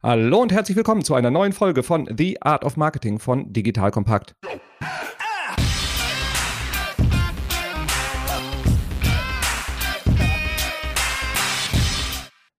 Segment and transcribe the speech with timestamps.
[0.00, 3.90] Hallo und herzlich willkommen zu einer neuen Folge von The Art of Marketing von Digital
[3.90, 4.32] Compact.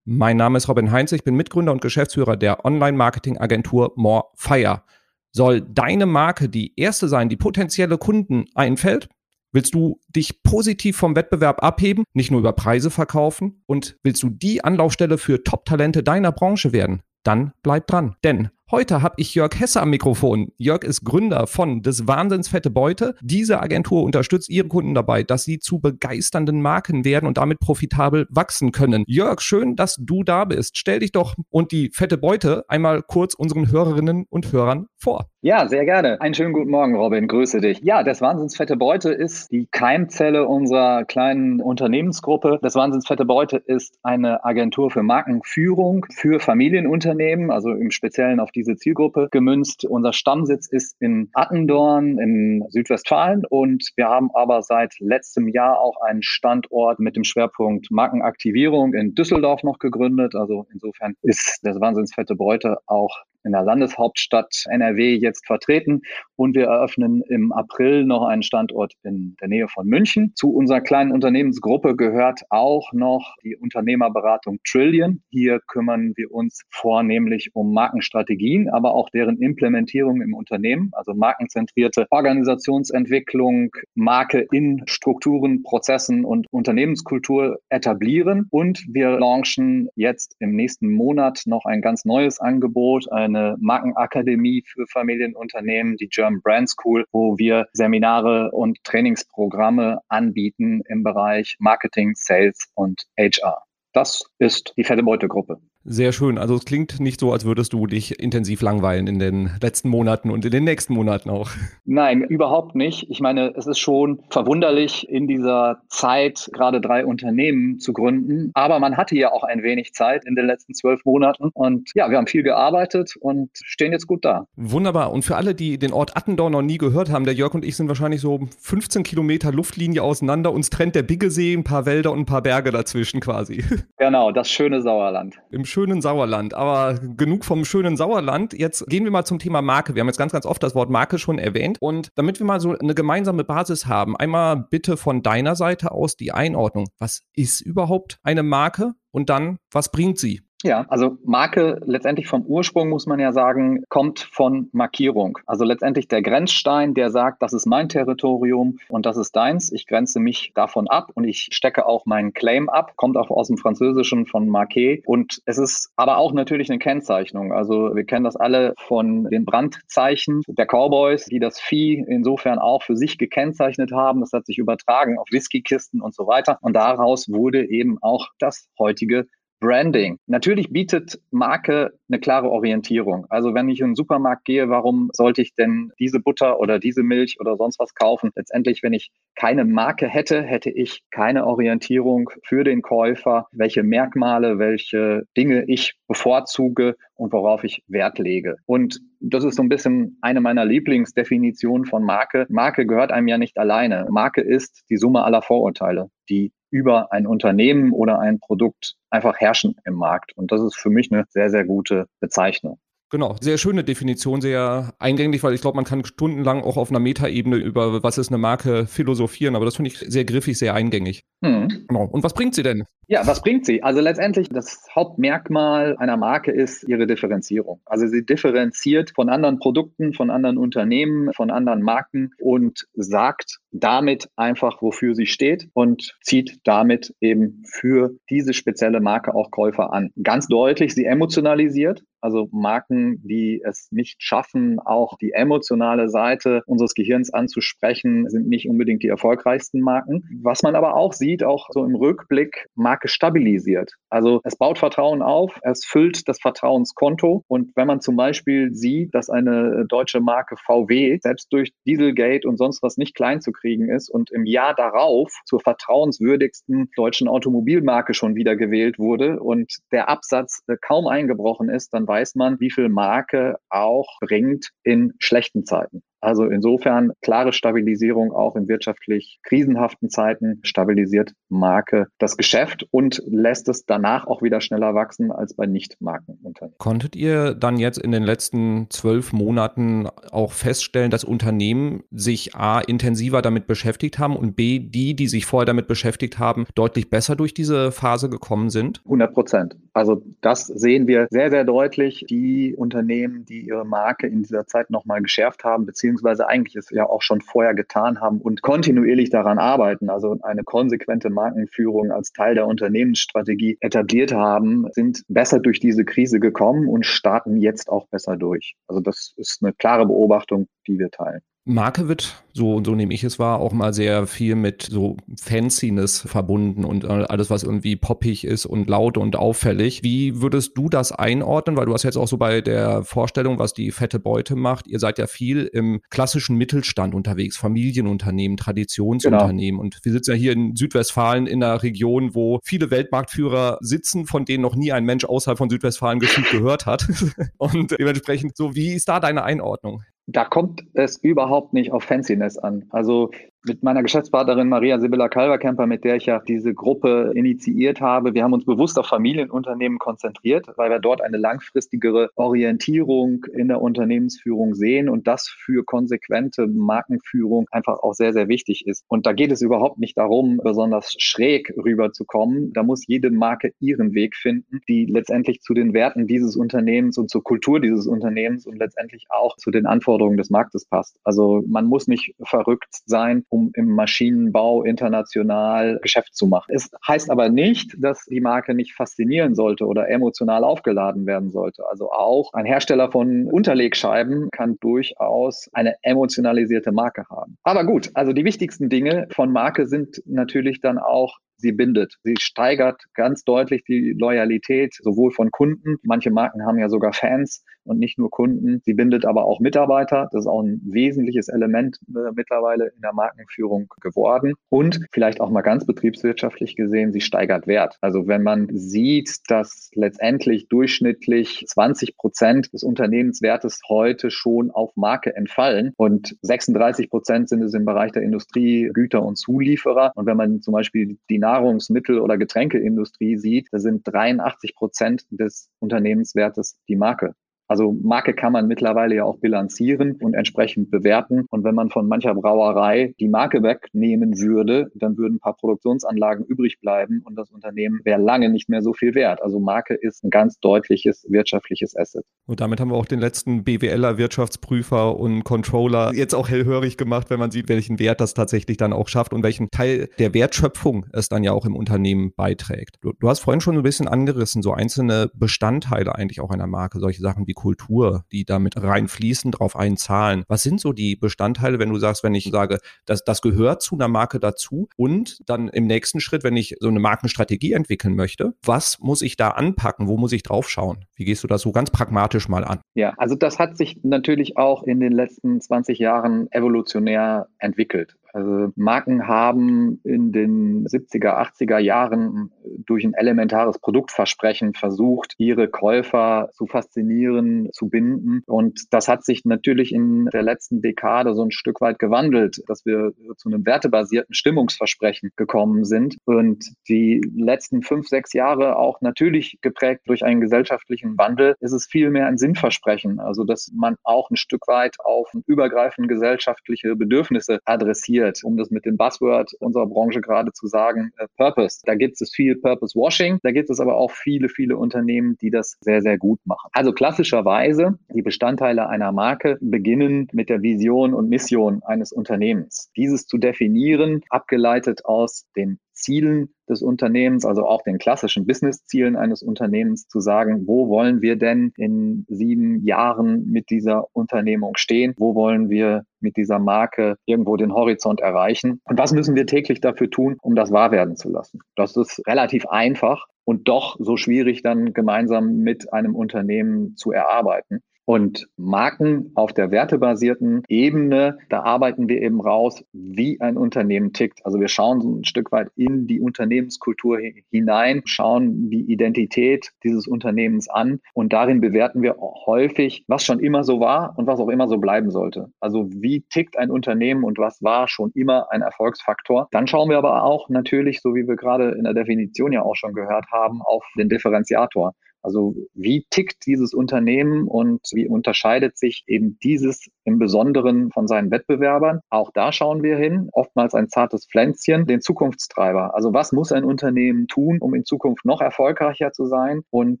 [0.06, 4.84] Mein Name ist Robin Heinz, ich bin Mitgründer und Geschäftsführer der Online-Marketing-Agentur More Fire.
[5.32, 9.10] Soll deine Marke die erste sein, die potenzielle Kunden einfällt?
[9.52, 13.62] Willst du dich positiv vom Wettbewerb abheben, nicht nur über Preise verkaufen?
[13.66, 17.02] Und willst du die Anlaufstelle für Top-Talente deiner Branche werden?
[17.26, 18.14] Dann bleib dran.
[18.22, 20.50] Denn Heute habe ich Jörg Hesse am Mikrofon.
[20.58, 23.14] Jörg ist Gründer von des Wahnsinns Fette Beute.
[23.20, 28.26] Diese Agentur unterstützt ihre Kunden dabei, dass sie zu begeisternden Marken werden und damit profitabel
[28.28, 29.04] wachsen können.
[29.06, 30.76] Jörg, schön, dass du da bist.
[30.76, 35.30] Stell dich doch und die Fette Beute einmal kurz unseren Hörerinnen und Hörern vor.
[35.46, 36.20] Ja, sehr gerne.
[36.20, 37.28] Einen schönen guten Morgen, Robin.
[37.28, 37.78] Grüße dich.
[37.78, 42.58] Ja, das Wahnsinns Fette Beute ist die Keimzelle unserer kleinen Unternehmensgruppe.
[42.62, 48.50] Das Wahnsinns Fette Beute ist eine Agentur für Markenführung für Familienunternehmen, also im Speziellen auf
[48.50, 49.84] diese Zielgruppe gemünzt.
[49.84, 56.00] Unser Stammsitz ist in Attendorn in Südwestfalen und wir haben aber seit letztem Jahr auch
[56.00, 60.34] einen Standort mit dem Schwerpunkt Markenaktivierung in Düsseldorf noch gegründet.
[60.34, 66.02] Also insofern ist das Wahnsinnsfette Beute auch in der Landeshauptstadt NRW jetzt vertreten.
[66.34, 70.32] Und wir eröffnen im April noch einen Standort in der Nähe von München.
[70.34, 75.22] Zu unserer kleinen Unternehmensgruppe gehört auch noch die Unternehmerberatung Trillion.
[75.30, 82.06] Hier kümmern wir uns vornehmlich um Markenstrategien, aber auch deren Implementierung im Unternehmen, also markenzentrierte
[82.10, 88.46] Organisationsentwicklung, Marke in Strukturen, Prozessen und Unternehmenskultur etablieren.
[88.50, 94.64] Und wir launchen jetzt im nächsten Monat noch ein ganz neues Angebot, eine eine Markenakademie
[94.66, 102.14] für Familienunternehmen, die German Brand School, wo wir Seminare und Trainingsprogramme anbieten im Bereich Marketing,
[102.14, 103.62] Sales und HR.
[103.92, 105.60] Das ist die Fette Beute Gruppe.
[105.88, 106.36] Sehr schön.
[106.36, 110.30] Also es klingt nicht so, als würdest du dich intensiv langweilen in den letzten Monaten
[110.30, 111.50] und in den nächsten Monaten auch.
[111.84, 113.08] Nein, überhaupt nicht.
[113.08, 118.50] Ich meine, es ist schon verwunderlich, in dieser Zeit gerade drei Unternehmen zu gründen.
[118.54, 121.50] Aber man hatte ja auch ein wenig Zeit in den letzten zwölf Monaten.
[121.54, 124.48] Und ja, wir haben viel gearbeitet und stehen jetzt gut da.
[124.56, 125.12] Wunderbar.
[125.12, 127.76] Und für alle, die den Ort Attendorn noch nie gehört haben, der Jörg und ich
[127.76, 130.52] sind wahrscheinlich so 15 Kilometer Luftlinie auseinander.
[130.52, 133.62] Uns trennt der Biggesee, ein paar Wälder und ein paar Berge dazwischen quasi.
[133.98, 135.36] Genau, das schöne Sauerland.
[135.50, 136.54] Im schönen Sauerland.
[136.54, 138.54] Aber genug vom schönen Sauerland.
[138.54, 139.94] Jetzt gehen wir mal zum Thema Marke.
[139.94, 141.76] Wir haben jetzt ganz, ganz oft das Wort Marke schon erwähnt.
[141.80, 146.16] Und damit wir mal so eine gemeinsame Basis haben, einmal bitte von deiner Seite aus
[146.16, 146.86] die Einordnung.
[146.98, 148.94] Was ist überhaupt eine Marke?
[149.10, 150.45] Und dann, was bringt sie?
[150.66, 155.38] Ja, also Marke letztendlich vom Ursprung muss man ja sagen, kommt von Markierung.
[155.46, 159.70] Also letztendlich der Grenzstein, der sagt, das ist mein Territorium und das ist deins.
[159.70, 162.94] Ich grenze mich davon ab und ich stecke auch meinen Claim ab.
[162.96, 165.04] Kommt auch aus dem Französischen von Marquet.
[165.06, 167.52] Und es ist aber auch natürlich eine Kennzeichnung.
[167.52, 172.82] Also wir kennen das alle von den Brandzeichen der Cowboys, die das Vieh insofern auch
[172.82, 174.18] für sich gekennzeichnet haben.
[174.18, 176.58] Das hat sich übertragen auf Whiskykisten und so weiter.
[176.60, 179.28] Und daraus wurde eben auch das heutige
[179.60, 180.18] Branding.
[180.26, 183.26] Natürlich bietet Marke eine klare Orientierung.
[183.30, 187.02] Also wenn ich in den Supermarkt gehe, warum sollte ich denn diese Butter oder diese
[187.02, 188.30] Milch oder sonst was kaufen?
[188.34, 194.58] Letztendlich, wenn ich keine Marke hätte, hätte ich keine Orientierung für den Käufer, welche Merkmale,
[194.58, 198.56] welche Dinge ich bevorzuge und worauf ich Wert lege.
[198.66, 202.46] Und das ist so ein bisschen eine meiner Lieblingsdefinitionen von Marke.
[202.50, 204.06] Marke gehört einem ja nicht alleine.
[204.10, 209.76] Marke ist die Summe aller Vorurteile, die über ein Unternehmen oder ein Produkt einfach herrschen
[209.84, 210.36] im Markt.
[210.36, 212.78] Und das ist für mich eine sehr, sehr gute Bezeichnung.
[213.08, 216.98] Genau, sehr schöne Definition, sehr eingängig, weil ich glaube, man kann stundenlang auch auf einer
[216.98, 221.22] Metaebene über was ist eine Marke philosophieren, aber das finde ich sehr griffig, sehr eingängig.
[221.44, 221.86] Hm.
[221.86, 222.06] Genau.
[222.06, 222.82] Und was bringt sie denn?
[223.06, 223.84] Ja, was bringt sie?
[223.84, 227.80] Also letztendlich das Hauptmerkmal einer Marke ist ihre Differenzierung.
[227.86, 234.28] Also sie differenziert von anderen Produkten, von anderen Unternehmen, von anderen Marken und sagt damit
[234.36, 240.10] einfach, wofür sie steht und zieht damit eben für diese spezielle Marke auch Käufer an.
[240.22, 242.02] Ganz deutlich, sie emotionalisiert.
[242.20, 248.68] Also Marken, die es nicht schaffen, auch die emotionale Seite unseres Gehirns anzusprechen, sind nicht
[248.68, 250.24] unbedingt die erfolgreichsten Marken.
[250.42, 253.92] Was man aber auch sieht, auch so im Rückblick, Marke stabilisiert.
[254.10, 257.44] Also es baut Vertrauen auf, es füllt das Vertrauenskonto.
[257.46, 262.56] Und wenn man zum Beispiel sieht, dass eine deutsche Marke VW selbst durch Dieselgate und
[262.56, 268.14] sonst was nicht klein zu kriegen ist und im Jahr darauf zur vertrauenswürdigsten deutschen Automobilmarke
[268.14, 272.70] schon wieder gewählt wurde und der Absatz äh, kaum eingebrochen ist, dann weiß man, wie
[272.70, 276.02] viel Marke auch bringt in schlechten Zeiten.
[276.26, 283.68] Also insofern klare Stabilisierung auch in wirtschaftlich krisenhaften Zeiten stabilisiert Marke das Geschäft und lässt
[283.68, 286.78] es danach auch wieder schneller wachsen als bei Nicht-Markenunternehmen.
[286.78, 292.80] Konntet ihr dann jetzt in den letzten zwölf Monaten auch feststellen, dass Unternehmen sich A
[292.80, 297.36] intensiver damit beschäftigt haben und B die, die sich vorher damit beschäftigt haben, deutlich besser
[297.36, 299.00] durch diese Phase gekommen sind?
[299.04, 299.76] 100 Prozent.
[299.92, 302.26] Also das sehen wir sehr, sehr deutlich.
[302.28, 307.06] Die Unternehmen, die ihre Marke in dieser Zeit nochmal geschärft haben, beziehungsweise eigentlich es ja
[307.06, 312.54] auch schon vorher getan haben und kontinuierlich daran arbeiten, also eine konsequente Markenführung als Teil
[312.54, 318.36] der Unternehmensstrategie etabliert haben, sind besser durch diese Krise gekommen und starten jetzt auch besser
[318.36, 318.76] durch.
[318.88, 321.42] Also das ist eine klare Beobachtung, die wir teilen.
[321.68, 326.20] Marke wird, so, so nehme ich es wahr, auch mal sehr viel mit so Fanciness
[326.20, 330.04] verbunden und äh, alles, was irgendwie poppig ist und laut und auffällig.
[330.04, 331.76] Wie würdest du das einordnen?
[331.76, 334.86] Weil du hast jetzt auch so bei der Vorstellung, was die fette Beute macht.
[334.86, 339.80] Ihr seid ja viel im klassischen Mittelstand unterwegs, Familienunternehmen, Traditionsunternehmen.
[339.80, 339.82] Genau.
[339.82, 344.44] Und wir sitzen ja hier in Südwestfalen in einer Region, wo viele Weltmarktführer sitzen, von
[344.44, 347.08] denen noch nie ein Mensch außerhalb von Südwestfalen gefühlt gehört hat.
[347.58, 350.04] und dementsprechend, so wie ist da deine Einordnung?
[350.26, 352.86] Da kommt es überhaupt nicht auf Fanciness an.
[352.90, 353.30] Also
[353.66, 358.34] mit meiner Geschäftspartnerin Maria Sibylla Kalverkemper, mit der ich ja diese Gruppe initiiert habe.
[358.34, 363.82] Wir haben uns bewusst auf Familienunternehmen konzentriert, weil wir dort eine langfristigere Orientierung in der
[363.82, 369.04] Unternehmensführung sehen und das für konsequente Markenführung einfach auch sehr, sehr wichtig ist.
[369.08, 372.72] Und da geht es überhaupt nicht darum, besonders schräg rüberzukommen.
[372.72, 377.30] Da muss jede Marke ihren Weg finden, die letztendlich zu den Werten dieses Unternehmens und
[377.30, 381.18] zur Kultur dieses Unternehmens und letztendlich auch zu den Anforderungen des Marktes passt.
[381.24, 386.74] Also man muss nicht verrückt sein, um im Maschinenbau international Geschäft zu machen.
[386.74, 391.84] Es heißt aber nicht, dass die Marke nicht faszinieren sollte oder emotional aufgeladen werden sollte.
[391.88, 397.56] Also auch ein Hersteller von Unterlegscheiben kann durchaus eine emotionalisierte Marke haben.
[397.62, 402.16] Aber gut, also die wichtigsten Dinge von Marke sind natürlich dann auch sie bindet.
[402.22, 407.64] Sie steigert ganz deutlich die Loyalität sowohl von Kunden, manche Marken haben ja sogar Fans
[407.86, 408.80] und nicht nur Kunden.
[408.84, 410.28] Sie bindet aber auch Mitarbeiter.
[410.32, 414.54] Das ist auch ein wesentliches Element äh, mittlerweile in der Markenführung geworden.
[414.68, 417.96] Und vielleicht auch mal ganz betriebswirtschaftlich gesehen, sie steigert Wert.
[418.00, 425.34] Also wenn man sieht, dass letztendlich durchschnittlich 20 Prozent des Unternehmenswertes heute schon auf Marke
[425.34, 430.12] entfallen und 36 Prozent sind es im Bereich der Industrie, Güter und Zulieferer.
[430.14, 435.70] Und wenn man zum Beispiel die Nahrungsmittel- oder Getränkeindustrie sieht, da sind 83 Prozent des
[435.78, 437.34] Unternehmenswertes die Marke.
[437.68, 441.46] Also Marke kann man mittlerweile ja auch bilanzieren und entsprechend bewerten.
[441.50, 446.44] Und wenn man von mancher Brauerei die Marke wegnehmen würde, dann würden ein paar Produktionsanlagen
[446.44, 449.42] übrig bleiben und das Unternehmen wäre lange nicht mehr so viel wert.
[449.42, 452.24] Also Marke ist ein ganz deutliches wirtschaftliches Asset.
[452.46, 457.30] Und damit haben wir auch den letzten BWLer, Wirtschaftsprüfer und Controller jetzt auch hellhörig gemacht,
[457.30, 461.06] wenn man sieht, welchen Wert das tatsächlich dann auch schafft und welchen Teil der Wertschöpfung
[461.12, 462.96] es dann ja auch im Unternehmen beiträgt.
[463.00, 467.00] Du, du hast vorhin schon ein bisschen angerissen, so einzelne Bestandteile eigentlich auch einer Marke,
[467.00, 470.44] solche Sachen wie Kultur, die damit reinfließen, drauf einzahlen.
[470.46, 473.96] Was sind so die Bestandteile, wenn du sagst, wenn ich sage, dass das gehört zu
[473.96, 478.54] einer Marke dazu und dann im nächsten Schritt, wenn ich so eine Markenstrategie entwickeln möchte,
[478.64, 480.06] was muss ich da anpacken?
[480.06, 481.04] Wo muss ich drauf schauen?
[481.16, 482.80] Wie gehst du das so ganz pragmatisch mal an?
[482.94, 488.16] Ja, also das hat sich natürlich auch in den letzten 20 Jahren evolutionär entwickelt.
[488.36, 492.50] Also Marken haben in den 70er, 80er Jahren
[492.84, 498.42] durch ein elementares Produktversprechen versucht, ihre Käufer zu faszinieren, zu binden.
[498.44, 502.84] Und das hat sich natürlich in der letzten Dekade so ein Stück weit gewandelt, dass
[502.84, 506.18] wir zu einem wertebasierten Stimmungsversprechen gekommen sind.
[506.26, 511.86] Und die letzten fünf, sechs Jahre auch natürlich geprägt durch einen gesellschaftlichen Wandel, ist es
[511.86, 513.18] vielmehr ein Sinnversprechen.
[513.18, 518.70] Also, dass man auch ein Stück weit auf übergreifende gesellschaftliche Bedürfnisse adressiert definiert, um das
[518.70, 521.80] mit dem Buzzword unserer Branche gerade zu sagen, äh, Purpose.
[521.84, 525.50] Da gibt es viel Purpose Washing, da gibt es aber auch viele, viele Unternehmen, die
[525.50, 526.68] das sehr, sehr gut machen.
[526.72, 532.90] Also klassischerweise die Bestandteile einer Marke beginnen mit der Vision und Mission eines Unternehmens.
[532.96, 539.42] Dieses zu definieren, abgeleitet aus den Zielen des Unternehmens, also auch den klassischen Business-Zielen eines
[539.42, 545.14] Unternehmens zu sagen, wo wollen wir denn in sieben Jahren mit dieser Unternehmung stehen?
[545.16, 548.80] Wo wollen wir mit dieser Marke irgendwo den Horizont erreichen?
[548.84, 551.60] Und was müssen wir täglich dafür tun, um das wahr werden zu lassen?
[551.74, 557.80] Das ist relativ einfach und doch so schwierig dann gemeinsam mit einem Unternehmen zu erarbeiten.
[558.06, 564.46] Und Marken auf der wertebasierten Ebene, da arbeiten wir eben raus, wie ein Unternehmen tickt.
[564.46, 567.18] Also wir schauen so ein Stück weit in die Unternehmenskultur
[567.50, 573.64] hinein, schauen die Identität dieses Unternehmens an und darin bewerten wir häufig, was schon immer
[573.64, 575.50] so war und was auch immer so bleiben sollte.
[575.58, 579.48] Also wie tickt ein Unternehmen und was war schon immer ein Erfolgsfaktor.
[579.50, 582.76] Dann schauen wir aber auch natürlich, so wie wir gerade in der Definition ja auch
[582.76, 584.92] schon gehört haben, auf den Differenziator.
[585.22, 591.30] Also wie tickt dieses Unternehmen und wie unterscheidet sich eben dieses im Besonderen von seinen
[591.30, 592.00] Wettbewerbern?
[592.10, 595.94] Auch da schauen wir hin, oftmals ein zartes Pflänzchen, den Zukunftstreiber.
[595.94, 599.62] Also was muss ein Unternehmen tun, um in Zukunft noch erfolgreicher zu sein?
[599.70, 600.00] Und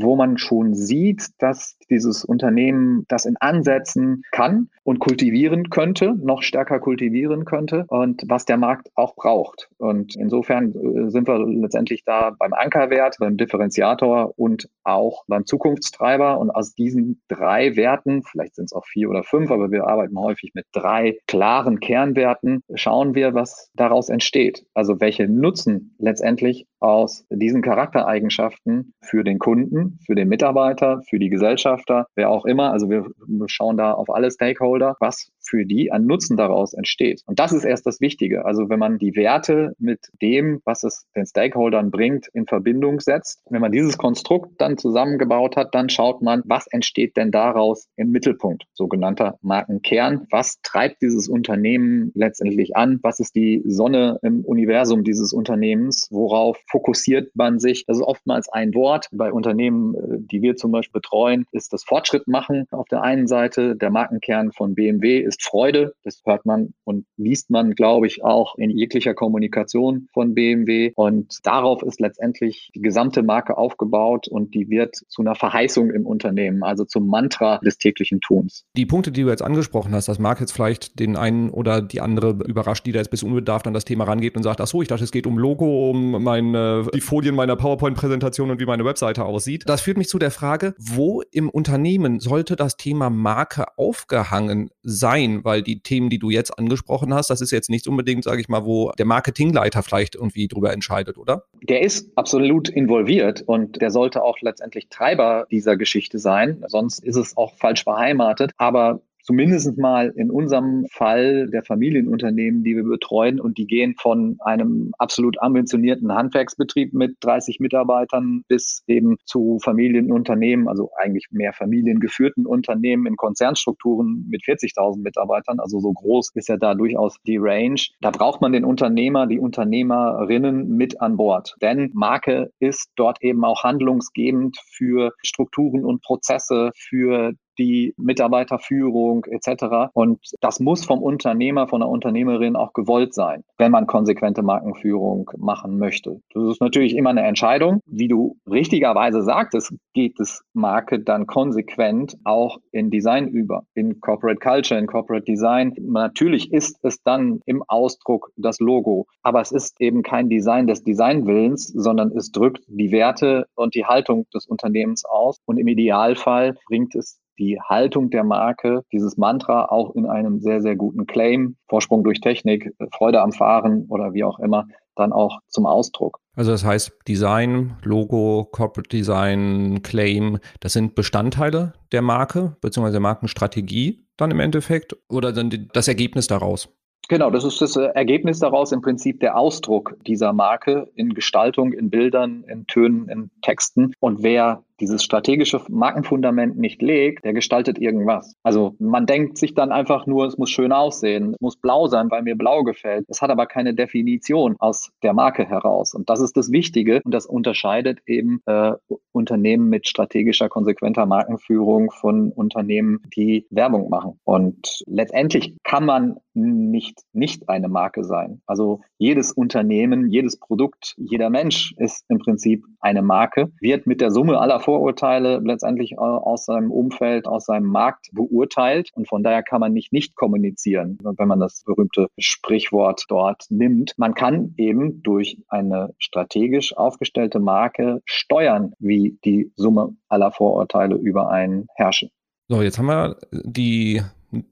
[0.00, 6.42] wo man schon sieht, dass dieses Unternehmen das in Ansätzen kann und kultivieren könnte, noch
[6.42, 9.68] stärker kultivieren könnte und was der Markt auch braucht.
[9.78, 15.44] Und insofern äh, sind wir letztendlich da beim Ankerwert, beim Differenziator und auch auch beim
[15.46, 16.38] Zukunftstreiber.
[16.38, 20.18] Und aus diesen drei Werten, vielleicht sind es auch vier oder fünf, aber wir arbeiten
[20.18, 24.64] häufig mit drei klaren Kernwerten, schauen wir, was daraus entsteht.
[24.74, 31.28] Also welche Nutzen letztendlich aus diesen Charaktereigenschaften für den Kunden, für den Mitarbeiter, für die
[31.30, 32.72] Gesellschafter, wer auch immer.
[32.72, 33.06] Also wir
[33.46, 37.22] schauen da auf alle Stakeholder, was für die an Nutzen daraus entsteht.
[37.26, 38.46] Und das ist erst das Wichtige.
[38.46, 43.42] Also wenn man die Werte mit dem, was es den Stakeholdern bringt, in Verbindung setzt,
[43.50, 48.12] wenn man dieses Konstrukt dann zusammengebaut hat, dann schaut man, was entsteht denn daraus im
[48.12, 50.26] Mittelpunkt, sogenannter Markenkern.
[50.30, 52.98] Was treibt dieses Unternehmen letztendlich an?
[53.02, 56.08] Was ist die Sonne im Universum dieses Unternehmens?
[56.10, 57.84] Worauf fokussiert man sich?
[57.84, 59.08] Das ist oftmals ein Wort.
[59.12, 59.98] Bei Unternehmen, äh,
[60.30, 63.76] die wir zum Beispiel betreuen, ist das Fortschritt machen auf der einen Seite.
[63.76, 65.94] Der Markenkern von BMW ist Freude.
[66.04, 70.92] Das hört man und liest man, glaube ich, auch in jeglicher Kommunikation von BMW.
[70.94, 76.06] Und darauf ist letztendlich die gesamte Marke aufgebaut und die wird zu einer Verheißung im
[76.06, 78.64] Unternehmen, also zum Mantra des täglichen Tuns.
[78.76, 82.00] Die Punkte, die du jetzt angesprochen hast, das mag jetzt vielleicht den einen oder die
[82.00, 84.82] andere überrascht, die da jetzt bis unbedarft an das Thema rangeht und sagt, ach so,
[84.82, 88.84] ich dachte, es geht um Logo, um meine, die Folien meiner PowerPoint-Präsentation und wie meine
[88.84, 89.64] Webseite aussieht.
[89.66, 95.21] Das führt mich zu der Frage, wo im Unternehmen sollte das Thema Marke aufgehangen sein?
[95.42, 98.48] Weil die Themen, die du jetzt angesprochen hast, das ist jetzt nicht unbedingt, sage ich
[98.48, 101.44] mal, wo der Marketingleiter vielleicht irgendwie drüber entscheidet, oder?
[101.62, 106.64] Der ist absolut involviert und der sollte auch letztendlich Treiber dieser Geschichte sein.
[106.68, 108.52] Sonst ist es auch falsch beheimatet.
[108.56, 114.36] Aber zumindest mal in unserem Fall der Familienunternehmen, die wir betreuen und die gehen von
[114.40, 122.46] einem absolut ambitionierten Handwerksbetrieb mit 30 Mitarbeitern bis eben zu Familienunternehmen, also eigentlich mehr familiengeführten
[122.46, 125.60] Unternehmen in Konzernstrukturen mit 40.000 Mitarbeitern.
[125.60, 127.80] Also so groß ist ja da durchaus die Range.
[128.00, 131.54] Da braucht man den Unternehmer, die Unternehmerinnen mit an Bord.
[131.62, 139.90] Denn Marke ist dort eben auch handlungsgebend für Strukturen und Prozesse, für die Mitarbeiterführung etc.
[139.92, 145.30] Und das muss vom Unternehmer, von der Unternehmerin auch gewollt sein, wenn man konsequente Markenführung
[145.36, 146.20] machen möchte.
[146.34, 147.80] Das ist natürlich immer eine Entscheidung.
[147.86, 154.38] Wie du richtigerweise sagtest, geht es Marke dann konsequent auch in Design über, in Corporate
[154.38, 155.74] Culture, in Corporate Design.
[155.78, 160.82] Natürlich ist es dann im Ausdruck das Logo, aber es ist eben kein Design des
[160.82, 166.56] Designwillens, sondern es drückt die Werte und die Haltung des Unternehmens aus und im Idealfall
[166.66, 171.56] bringt es die Haltung der Marke, dieses Mantra auch in einem sehr, sehr guten Claim,
[171.68, 176.18] Vorsprung durch Technik, Freude am Fahren oder wie auch immer, dann auch zum Ausdruck.
[176.36, 182.92] Also das heißt, Design, Logo, Corporate Design, Claim, das sind Bestandteile der Marke bzw.
[182.92, 186.68] der Markenstrategie dann im Endeffekt oder dann das Ergebnis daraus?
[187.08, 191.72] Genau, das ist das äh, Ergebnis daraus im Prinzip der Ausdruck dieser Marke in Gestaltung,
[191.72, 193.92] in Bildern, in Tönen, in Texten.
[194.00, 198.34] Und wer dieses strategische Markenfundament nicht legt, der gestaltet irgendwas.
[198.42, 202.10] Also man denkt sich dann einfach nur, es muss schön aussehen, es muss blau sein,
[202.10, 203.04] weil mir blau gefällt.
[203.08, 205.94] Es hat aber keine Definition aus der Marke heraus.
[205.94, 208.72] Und das ist das Wichtige und das unterscheidet eben äh,
[209.12, 214.18] Unternehmen mit strategischer, konsequenter Markenführung von Unternehmen, die Werbung machen.
[214.24, 218.40] Und letztendlich kann man nicht nicht eine Marke sein.
[218.46, 224.10] Also jedes Unternehmen, jedes Produkt, jeder Mensch ist im Prinzip eine Marke, wird mit der
[224.10, 228.90] Summe aller Vorurteile letztendlich aus seinem Umfeld, aus seinem Markt beurteilt.
[228.94, 233.94] Und von daher kann man nicht nicht kommunizieren, wenn man das berühmte Sprichwort dort nimmt.
[233.96, 241.28] Man kann eben durch eine strategisch aufgestellte Marke steuern, wie die Summe aller Vorurteile über
[241.30, 242.10] einen herrschen.
[242.48, 244.02] So, jetzt haben wir die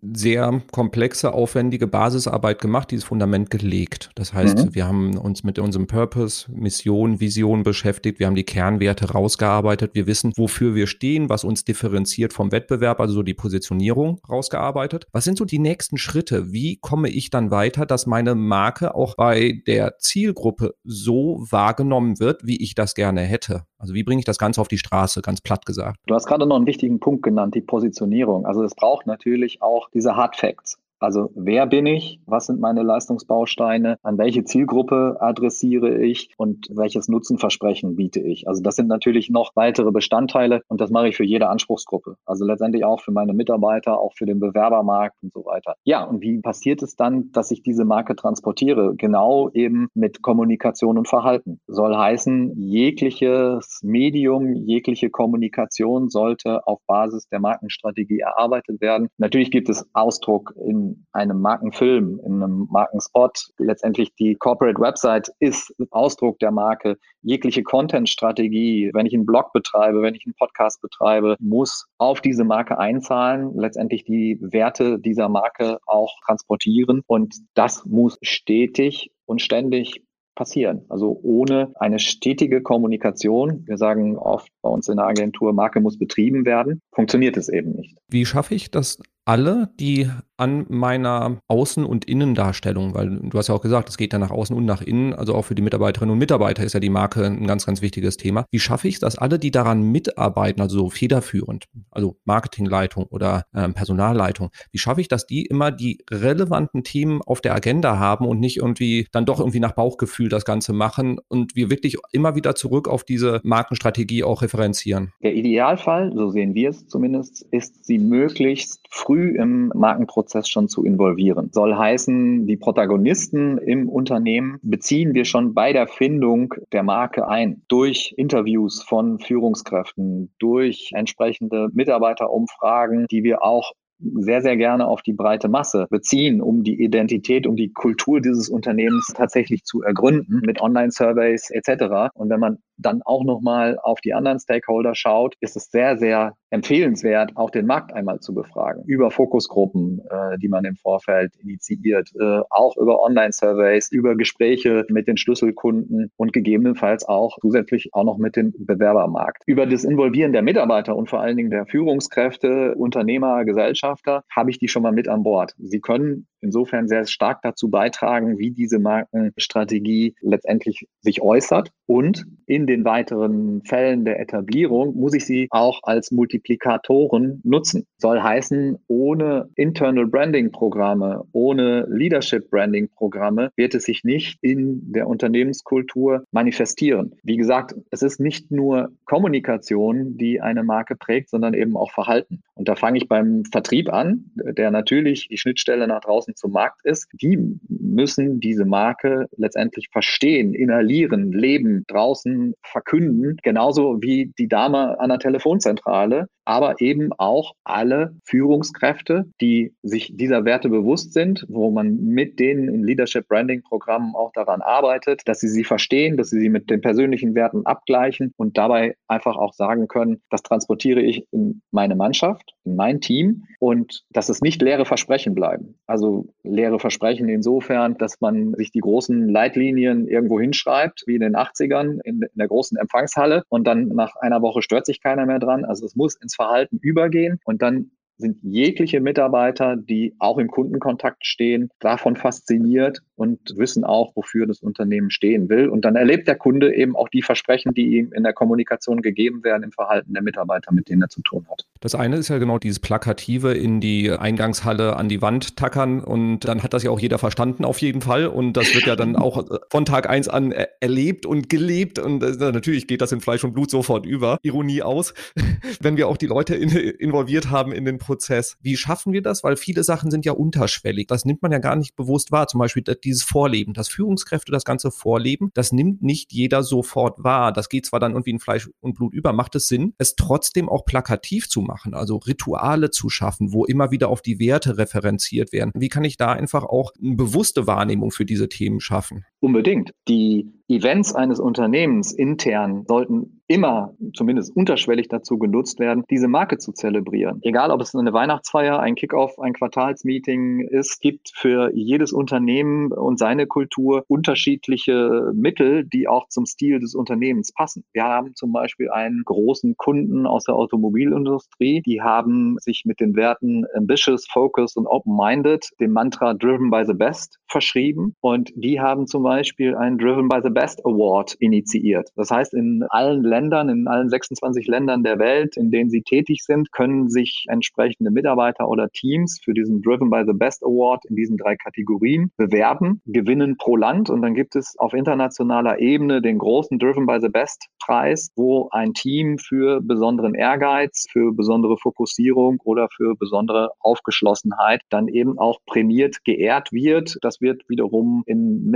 [0.02, 4.10] sehr komplexe, aufwendige Basisarbeit gemacht, dieses Fundament gelegt.
[4.14, 4.74] Das heißt, mhm.
[4.74, 10.06] wir haben uns mit unserem Purpose, Mission, Vision beschäftigt, wir haben die Kernwerte rausgearbeitet, wir
[10.06, 15.06] wissen, wofür wir stehen, was uns differenziert vom Wettbewerb, also so die Positionierung rausgearbeitet.
[15.12, 16.52] Was sind so die nächsten Schritte?
[16.52, 22.46] Wie komme ich dann weiter, dass meine Marke auch bei der Zielgruppe so wahrgenommen wird,
[22.46, 23.64] wie ich das gerne hätte?
[23.78, 25.96] Also wie bringe ich das Ganze auf die Straße, ganz platt gesagt?
[26.06, 28.44] Du hast gerade noch einen wichtigen Punkt genannt, die Positionierung.
[28.44, 30.78] Also es braucht natürlich auch diese Hard Facts.
[31.00, 32.20] Also wer bin ich?
[32.26, 33.96] Was sind meine Leistungsbausteine?
[34.02, 36.34] An welche Zielgruppe adressiere ich?
[36.36, 38.46] Und welches Nutzenversprechen biete ich?
[38.46, 42.16] Also das sind natürlich noch weitere Bestandteile und das mache ich für jede Anspruchsgruppe.
[42.26, 45.74] Also letztendlich auch für meine Mitarbeiter, auch für den Bewerbermarkt und so weiter.
[45.84, 48.94] Ja, und wie passiert es dann, dass ich diese Marke transportiere?
[48.96, 51.60] Genau eben mit Kommunikation und Verhalten.
[51.66, 59.08] Soll heißen, jegliches Medium, jegliche Kommunikation sollte auf Basis der Markenstrategie erarbeitet werden.
[59.16, 63.50] Natürlich gibt es Ausdruck in einem Markenfilm, in einem Markenspot.
[63.58, 66.98] Letztendlich die Corporate Website ist Ausdruck der Marke.
[67.22, 72.44] Jegliche Content-Strategie, wenn ich einen Blog betreibe, wenn ich einen Podcast betreibe, muss auf diese
[72.44, 77.02] Marke einzahlen, letztendlich die Werte dieser Marke auch transportieren.
[77.06, 80.02] Und das muss stetig und ständig
[80.40, 80.86] passieren.
[80.88, 85.98] Also ohne eine stetige Kommunikation, wir sagen oft bei uns in der Agentur, Marke muss
[85.98, 87.98] betrieben werden, funktioniert es eben nicht.
[88.08, 90.08] Wie schaffe ich das alle, die
[90.40, 94.30] an meiner Außen- und Innendarstellung, weil du hast ja auch gesagt, es geht ja nach
[94.30, 97.26] außen und nach innen, also auch für die Mitarbeiterinnen und Mitarbeiter ist ja die Marke
[97.26, 98.46] ein ganz, ganz wichtiges Thema.
[98.50, 103.44] Wie schaffe ich es, dass alle, die daran mitarbeiten, also so federführend, also Marketingleitung oder
[103.52, 108.26] äh, Personalleitung, wie schaffe ich, dass die immer die relevanten Themen auf der Agenda haben
[108.26, 112.34] und nicht irgendwie dann doch irgendwie nach Bauchgefühl das Ganze machen und wir wirklich immer
[112.34, 115.12] wieder zurück auf diese Markenstrategie auch referenzieren?
[115.22, 120.68] Der Idealfall, so sehen wir es zumindest, ist, sie möglichst früh im Markenprozess Prozess schon
[120.68, 121.50] zu involvieren.
[121.52, 127.62] Soll heißen, die Protagonisten im Unternehmen beziehen wir schon bei der Findung der Marke ein.
[127.68, 135.12] Durch Interviews von Führungskräften, durch entsprechende Mitarbeiterumfragen, die wir auch sehr, sehr gerne auf die
[135.12, 140.60] breite Masse beziehen, um die Identität, um die Kultur dieses Unternehmens tatsächlich zu ergründen mit
[140.60, 142.10] Online-Surveys etc.
[142.14, 146.34] Und wenn man dann auch nochmal auf die anderen Stakeholder schaut, ist es sehr, sehr
[146.50, 148.82] empfehlenswert, auch den Markt einmal zu befragen.
[148.86, 155.06] Über Fokusgruppen, äh, die man im Vorfeld initiiert, äh, auch über Online-Surveys, über Gespräche mit
[155.06, 159.42] den Schlüsselkunden und gegebenenfalls auch zusätzlich auch noch mit dem Bewerbermarkt.
[159.46, 164.58] Über das Involvieren der Mitarbeiter und vor allen Dingen der Führungskräfte, Unternehmer, Gesellschafter habe ich
[164.58, 165.54] die schon mal mit an Bord.
[165.58, 171.70] Sie können insofern sehr stark dazu beitragen, wie diese Markenstrategie letztendlich sich äußert.
[171.86, 177.86] Und in den weiteren Fällen der Etablierung muss ich sie auch als Multiplikatoren nutzen.
[177.98, 184.92] Soll heißen, ohne Internal Branding Programme, ohne Leadership Branding Programme wird es sich nicht in
[184.92, 187.14] der Unternehmenskultur manifestieren.
[187.22, 192.42] Wie gesagt, es ist nicht nur Kommunikation, die eine Marke prägt, sondern eben auch Verhalten.
[192.54, 196.80] Und da fange ich beim Vertrieb an, der natürlich die Schnittstelle nach draußen zum Markt
[196.84, 197.08] ist.
[197.20, 197.38] Die
[197.68, 205.18] müssen diese Marke letztendlich verstehen, inhalieren, leben, draußen verkünden, genauso wie die Dame an der
[205.18, 212.40] Telefonzentrale, aber eben auch alle Führungskräfte, die sich dieser Werte bewusst sind, wo man mit
[212.40, 216.48] denen in Leadership Branding Programmen auch daran arbeitet, dass sie sie verstehen, dass sie sie
[216.48, 221.62] mit den persönlichen Werten abgleichen und dabei einfach auch sagen können, das transportiere ich in
[221.70, 225.78] meine Mannschaft, in mein Team und dass es nicht leere Versprechen bleiben.
[225.86, 231.36] Also leere Versprechen insofern, dass man sich die großen Leitlinien irgendwo hinschreibt, wie in den
[231.36, 235.38] 80ern in, in der großen Empfangshalle und dann nach einer Woche stört sich keiner mehr
[235.38, 235.64] dran.
[235.64, 241.26] Also es muss ins Verhalten übergehen und dann sind jegliche Mitarbeiter, die auch im Kundenkontakt
[241.26, 245.68] stehen, davon fasziniert und wissen auch, wofür das Unternehmen stehen will.
[245.68, 249.44] Und dann erlebt der Kunde eben auch die Versprechen, die ihm in der Kommunikation gegeben
[249.44, 251.66] werden, im Verhalten der Mitarbeiter, mit denen er zu tun hat.
[251.80, 256.40] Das eine ist ja genau dieses Plakative in die Eingangshalle an die Wand tackern und
[256.40, 259.16] dann hat das ja auch jeder verstanden auf jeden Fall und das wird ja dann
[259.16, 263.52] auch von Tag eins an erlebt und gelebt und natürlich geht das in Fleisch und
[263.52, 264.38] Blut sofort über.
[264.42, 265.12] Ironie aus,
[265.80, 268.56] wenn wir auch die Leute in, involviert haben in den Prozess.
[268.62, 269.44] Wie schaffen wir das?
[269.44, 271.06] Weil viele Sachen sind ja unterschwellig.
[271.06, 272.46] Das nimmt man ja gar nicht bewusst wahr.
[272.46, 277.52] Zum Beispiel dieses Vorleben, das Führungskräfte das ganze Vorleben, das nimmt nicht jeder sofort wahr.
[277.52, 279.32] Das geht zwar dann irgendwie in Fleisch und Blut über.
[279.32, 283.90] Macht es Sinn, es trotzdem auch plakativ zu machen, also Rituale zu schaffen, wo immer
[283.90, 285.72] wieder auf die Werte referenziert werden?
[285.74, 289.24] Wie kann ich da einfach auch eine bewusste Wahrnehmung für diese Themen schaffen?
[289.40, 289.92] Unbedingt.
[290.06, 296.70] Die Events eines Unternehmens intern sollten immer zumindest unterschwellig dazu genutzt werden, diese Marke zu
[296.72, 297.40] zelebrieren.
[297.42, 303.18] Egal, ob es eine Weihnachtsfeier, ein Kickoff, ein Quartalsmeeting ist, gibt für jedes Unternehmen und
[303.18, 307.82] seine Kultur unterschiedliche Mittel, die auch zum Stil des Unternehmens passen.
[307.92, 313.16] Wir haben zum Beispiel einen großen Kunden aus der Automobilindustrie, die haben sich mit den
[313.16, 319.08] Werten ambitious, focused und open-minded dem Mantra driven by the best verschrieben und die haben
[319.08, 322.10] zum Beispiel einen driven by the best Award initiiert.
[322.16, 326.42] Das heißt, in allen Ländern in allen 26 Ländern der Welt, in denen sie tätig
[326.44, 331.16] sind, können sich entsprechende Mitarbeiter oder Teams für diesen Driven by the Best Award in
[331.16, 336.38] diesen drei Kategorien bewerben, gewinnen pro Land und dann gibt es auf internationaler Ebene den
[336.38, 342.60] großen Driven by the Best Preis, wo ein Team für besonderen Ehrgeiz, für besondere Fokussierung
[342.64, 347.16] oder für besondere Aufgeschlossenheit dann eben auch prämiert, geehrt wird.
[347.22, 348.70] Das wird wiederum in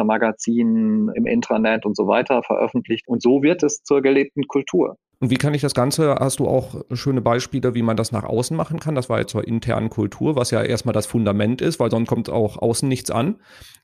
[0.00, 3.08] Mitarbeitermagazinen, im Intranet und so weiter veröffentlicht.
[3.08, 4.96] Und so wird es zur gelebten Kultur.
[5.22, 8.24] Und wie kann ich das Ganze, hast du auch schöne Beispiele, wie man das nach
[8.24, 8.94] außen machen kann?
[8.94, 12.30] Das war jetzt zur internen Kultur, was ja erstmal das Fundament ist, weil sonst kommt
[12.30, 13.36] auch außen nichts an.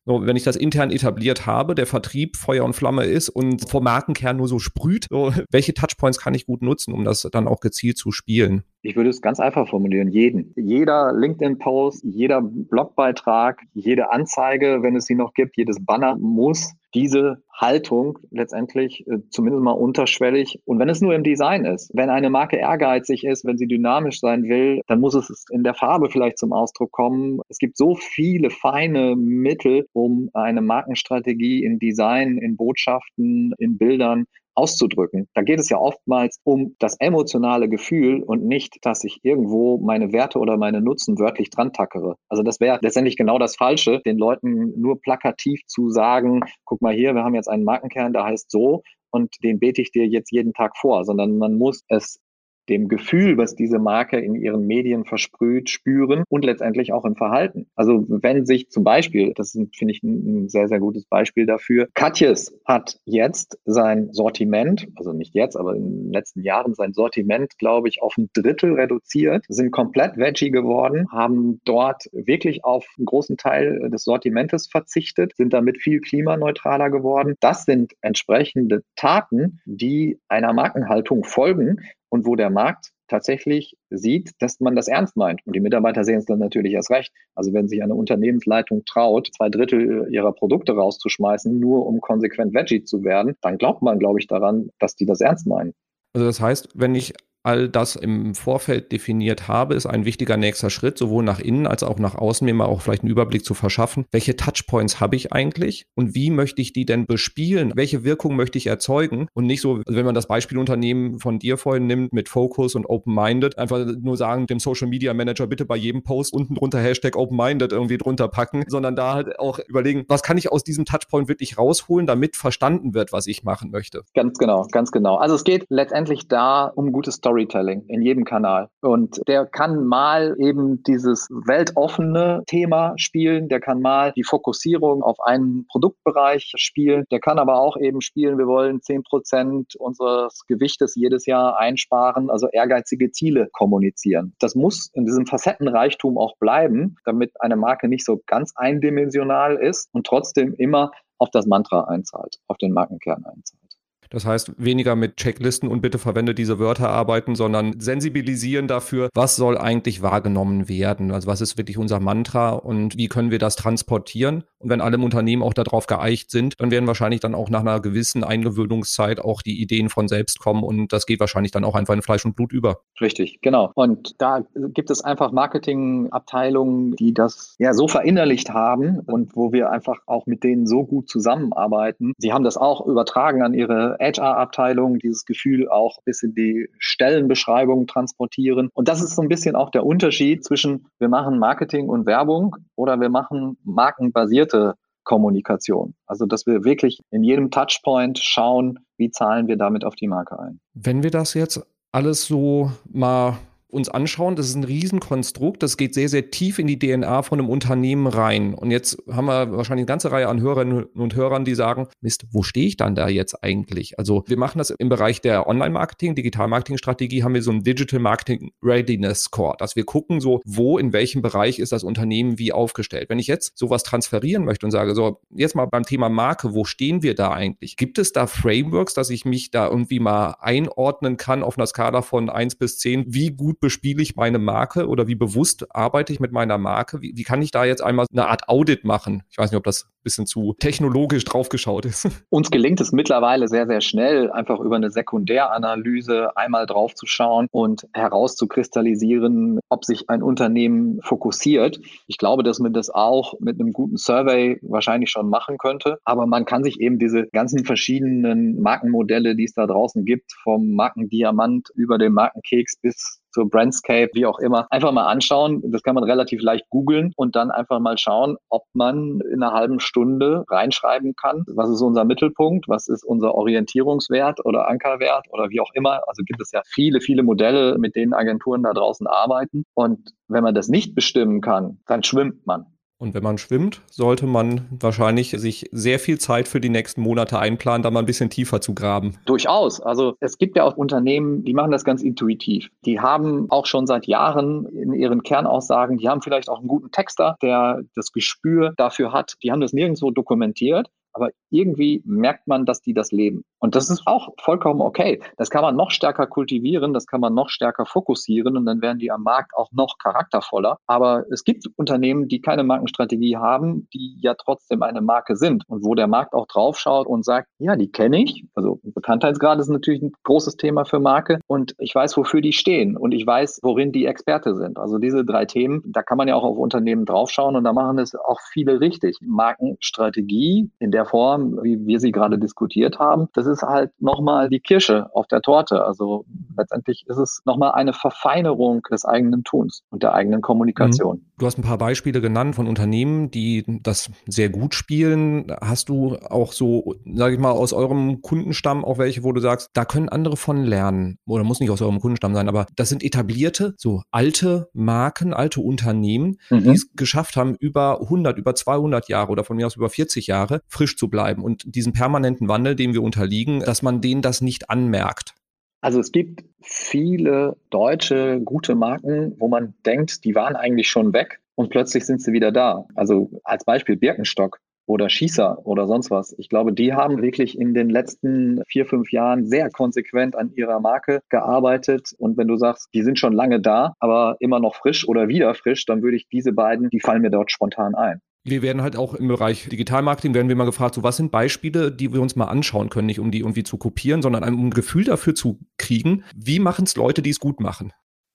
[0.06, 3.84] So, wenn ich das intern etabliert habe, der Vertrieb Feuer und Flamme ist und vom
[3.84, 7.60] Markenkern nur so sprüht, so, welche Touchpoints kann ich gut nutzen, um das dann auch
[7.60, 8.62] gezielt zu spielen?
[8.80, 10.54] Ich würde es ganz einfach formulieren, jeden.
[10.56, 17.42] Jeder LinkedIn-Post, jeder Blogbeitrag, jede Anzeige, wenn es sie noch gibt, jedes Banner muss diese
[17.52, 22.30] Haltung letztendlich äh, zumindest mal unterschwellig und wenn es nur im Design ist, wenn eine
[22.30, 26.38] Marke ehrgeizig ist, wenn sie dynamisch sein will, dann muss es in der Farbe vielleicht
[26.38, 27.40] zum Ausdruck kommen.
[27.48, 34.24] Es gibt so viele feine Mittel, um eine Markenstrategie in Design, in Botschaften, in Bildern
[34.56, 35.28] auszudrücken.
[35.34, 40.12] Da geht es ja oftmals um das emotionale Gefühl und nicht, dass ich irgendwo meine
[40.12, 42.16] Werte oder meine Nutzen wörtlich dran tackere.
[42.28, 46.94] Also das wäre letztendlich genau das Falsche, den Leuten nur plakativ zu sagen, guck mal
[46.94, 50.32] hier, wir haben jetzt einen Markenkern, der heißt so und den bete ich dir jetzt
[50.32, 52.20] jeden Tag vor, sondern man muss es
[52.68, 57.66] dem Gefühl, was diese Marke in ihren Medien versprüht, spüren und letztendlich auch im Verhalten.
[57.74, 62.58] Also wenn sich zum Beispiel, das finde ich ein sehr, sehr gutes Beispiel dafür, Katjes
[62.64, 67.88] hat jetzt sein Sortiment, also nicht jetzt, aber in den letzten Jahren sein Sortiment, glaube
[67.88, 73.36] ich, auf ein Drittel reduziert, sind komplett Veggie geworden, haben dort wirklich auf einen großen
[73.36, 77.34] Teil des Sortimentes verzichtet, sind damit viel klimaneutraler geworden.
[77.40, 84.60] Das sind entsprechende Taten, die einer Markenhaltung folgen, und wo der Markt tatsächlich sieht, dass
[84.60, 85.40] man das ernst meint.
[85.46, 87.12] Und die Mitarbeiter sehen es dann natürlich erst recht.
[87.34, 92.82] Also wenn sich eine Unternehmensleitung traut, zwei Drittel ihrer Produkte rauszuschmeißen, nur um konsequent Veggie
[92.82, 95.72] zu werden, dann glaubt man, glaube ich, daran, dass die das ernst meinen.
[96.14, 97.12] Also das heißt, wenn ich
[97.46, 101.82] all das im Vorfeld definiert habe, ist ein wichtiger nächster Schritt, sowohl nach innen als
[101.84, 104.04] auch nach außen, mir mal auch vielleicht einen Überblick zu verschaffen.
[104.10, 107.72] Welche Touchpoints habe ich eigentlich und wie möchte ich die denn bespielen?
[107.76, 109.28] Welche Wirkung möchte ich erzeugen?
[109.32, 113.58] Und nicht so, wenn man das Beispielunternehmen von dir vorhin nimmt mit Focus und Open-Minded,
[113.58, 117.70] einfach nur sagen, dem Social Media Manager bitte bei jedem Post unten drunter Hashtag Open-Minded
[117.70, 121.58] irgendwie drunter packen, sondern da halt auch überlegen, was kann ich aus diesem Touchpoint wirklich
[121.58, 124.02] rausholen, damit verstanden wird, was ich machen möchte.
[124.14, 125.16] Ganz genau, ganz genau.
[125.16, 128.68] Also es geht letztendlich da um gutes Story Storytelling in jedem Kanal.
[128.80, 135.18] Und der kann mal eben dieses weltoffene Thema spielen, der kann mal die Fokussierung auf
[135.20, 140.94] einen Produktbereich spielen, der kann aber auch eben spielen, wir wollen 10 Prozent unseres Gewichtes
[140.94, 144.34] jedes Jahr einsparen, also ehrgeizige Ziele kommunizieren.
[144.38, 149.88] Das muss in diesem Facettenreichtum auch bleiben, damit eine Marke nicht so ganz eindimensional ist
[149.92, 153.65] und trotzdem immer auf das Mantra einzahlt, auf den Markenkern einzahlt.
[154.10, 159.36] Das heißt, weniger mit Checklisten und bitte verwende diese Wörter arbeiten, sondern sensibilisieren dafür, was
[159.36, 161.10] soll eigentlich wahrgenommen werden?
[161.10, 164.44] Also was ist wirklich unser Mantra und wie können wir das transportieren?
[164.58, 167.60] Und wenn alle im Unternehmen auch darauf geeicht sind, dann werden wahrscheinlich dann auch nach
[167.60, 171.74] einer gewissen Eingewöhnungszeit auch die Ideen von selbst kommen und das geht wahrscheinlich dann auch
[171.74, 172.78] einfach in Fleisch und Blut über.
[173.00, 173.70] Richtig, genau.
[173.74, 179.70] Und da gibt es einfach Marketingabteilungen, die das ja so verinnerlicht haben und wo wir
[179.70, 182.12] einfach auch mit denen so gut zusammenarbeiten.
[182.18, 187.86] Sie haben das auch übertragen an ihre HR-Abteilung, dieses Gefühl auch bis in die Stellenbeschreibung
[187.86, 188.70] transportieren.
[188.74, 192.56] Und das ist so ein bisschen auch der Unterschied zwischen wir machen Marketing und Werbung
[192.74, 195.94] oder wir machen markenbasierte Kommunikation.
[196.06, 200.38] Also, dass wir wirklich in jedem Touchpoint schauen, wie zahlen wir damit auf die Marke
[200.38, 200.60] ein.
[200.74, 203.38] Wenn wir das jetzt alles so mal
[203.76, 207.38] uns anschauen, das ist ein Riesenkonstrukt, das geht sehr, sehr tief in die DNA von
[207.38, 208.54] einem Unternehmen rein.
[208.54, 212.24] Und jetzt haben wir wahrscheinlich eine ganze Reihe an Hörerinnen und Hörern, die sagen, Mist,
[212.32, 213.98] wo stehe ich dann da jetzt eigentlich?
[213.98, 218.50] Also wir machen das im Bereich der Online-Marketing, Digital-Marketing-Strategie, haben wir so ein Digital Marketing
[218.62, 223.10] Readiness Score, dass wir gucken so, wo, in welchem Bereich ist das Unternehmen wie aufgestellt.
[223.10, 226.64] Wenn ich jetzt sowas transferieren möchte und sage, so, jetzt mal beim Thema Marke, wo
[226.64, 227.76] stehen wir da eigentlich?
[227.76, 232.00] Gibt es da Frameworks, dass ich mich da irgendwie mal einordnen kann auf einer Skala
[232.00, 233.04] von 1 bis 10?
[233.08, 237.02] Wie gut bespiele ich meine Marke oder wie bewusst arbeite ich mit meiner Marke?
[237.02, 239.24] Wie, wie kann ich da jetzt einmal eine Art Audit machen?
[239.28, 242.06] Ich weiß nicht, ob das ein bisschen zu technologisch draufgeschaut ist.
[242.30, 249.58] Uns gelingt es mittlerweile sehr, sehr schnell, einfach über eine Sekundäranalyse einmal draufzuschauen und herauszukristallisieren,
[249.68, 251.80] ob sich ein Unternehmen fokussiert.
[252.06, 255.98] Ich glaube, dass man das auch mit einem guten Survey wahrscheinlich schon machen könnte.
[256.04, 260.70] Aber man kann sich eben diese ganzen verschiedenen Markenmodelle, die es da draußen gibt, vom
[260.70, 265.60] Markendiamant über den Markenkeks bis zur Brandscape, wie auch immer, einfach mal anschauen.
[265.66, 269.52] Das kann man relativ leicht googeln und dann einfach mal schauen, ob man in einer
[269.52, 275.50] halben Stunde reinschreiben kann, was ist unser Mittelpunkt, was ist unser Orientierungswert oder Ankerwert oder
[275.50, 276.00] wie auch immer.
[276.06, 279.64] Also gibt es ja viele, viele Modelle, mit denen Agenturen da draußen arbeiten.
[279.74, 282.64] Und wenn man das nicht bestimmen kann, dann schwimmt man.
[282.98, 287.38] Und wenn man schwimmt, sollte man wahrscheinlich sich sehr viel Zeit für die nächsten Monate
[287.38, 289.18] einplanen, da mal ein bisschen tiefer zu graben.
[289.26, 289.80] Durchaus.
[289.80, 292.70] Also es gibt ja auch Unternehmen, die machen das ganz intuitiv.
[292.86, 296.90] Die haben auch schon seit Jahren in ihren Kernaussagen, die haben vielleicht auch einen guten
[296.90, 299.34] Texter, der das Gespür dafür hat.
[299.42, 303.42] Die haben das nirgendwo dokumentiert, aber irgendwie merkt man, dass die das leben.
[303.58, 305.20] Und das ist auch vollkommen okay.
[305.38, 308.98] Das kann man noch stärker kultivieren, das kann man noch stärker fokussieren und dann werden
[308.98, 310.78] die am Markt auch noch charaktervoller.
[310.86, 315.84] Aber es gibt Unternehmen, die keine Markenstrategie haben, die ja trotzdem eine Marke sind und
[315.84, 318.44] wo der Markt auch draufschaut und sagt, ja, die kenne ich.
[318.54, 322.96] Also Bekanntheitsgrad ist natürlich ein großes Thema für Marke und ich weiß, wofür die stehen
[322.96, 324.78] und ich weiß, worin die Experte sind.
[324.78, 327.98] Also diese drei Themen, da kann man ja auch auf Unternehmen draufschauen und da machen
[327.98, 329.16] es auch viele richtig.
[329.22, 334.60] Markenstrategie in der Form, wie wir sie gerade diskutiert haben, das ist halt nochmal die
[334.60, 335.84] Kirsche auf der Torte.
[335.84, 336.24] Also
[336.56, 341.16] letztendlich ist es nochmal eine Verfeinerung des eigenen Tuns und der eigenen Kommunikation.
[341.16, 341.26] Mhm.
[341.38, 345.52] Du hast ein paar Beispiele genannt von Unternehmen, die das sehr gut spielen.
[345.60, 349.70] Hast du auch so, sage ich mal, aus eurem Kundenstamm auch welche, wo du sagst,
[349.74, 351.18] da können andere von lernen?
[351.26, 355.60] Oder muss nicht aus eurem Kundenstamm sein, aber das sind etablierte, so alte Marken, alte
[355.60, 356.64] Unternehmen, mhm.
[356.64, 360.26] die es geschafft haben, über 100, über 200 Jahre oder von mir aus über 40
[360.26, 364.40] Jahre frisch zu bleiben und diesen permanenten Wandel, dem wir unterliegen, dass man denen das
[364.40, 365.34] nicht anmerkt.
[365.80, 371.40] Also es gibt viele deutsche gute Marken, wo man denkt, die waren eigentlich schon weg
[371.54, 372.86] und plötzlich sind sie wieder da.
[372.94, 376.34] Also als Beispiel Birkenstock oder Schießer oder sonst was.
[376.38, 380.80] Ich glaube, die haben wirklich in den letzten vier, fünf Jahren sehr konsequent an ihrer
[380.80, 382.12] Marke gearbeitet.
[382.18, 385.54] Und wenn du sagst, die sind schon lange da, aber immer noch frisch oder wieder
[385.54, 388.20] frisch, dann würde ich diese beiden, die fallen mir dort spontan ein.
[388.46, 391.90] Wir werden halt auch im Bereich Digitalmarketing, werden wir mal gefragt, so was sind Beispiele,
[391.90, 394.70] die wir uns mal anschauen können, nicht um die irgendwie zu kopieren, sondern um ein
[394.70, 397.92] Gefühl dafür zu kriegen, wie machen es Leute, die es gut machen.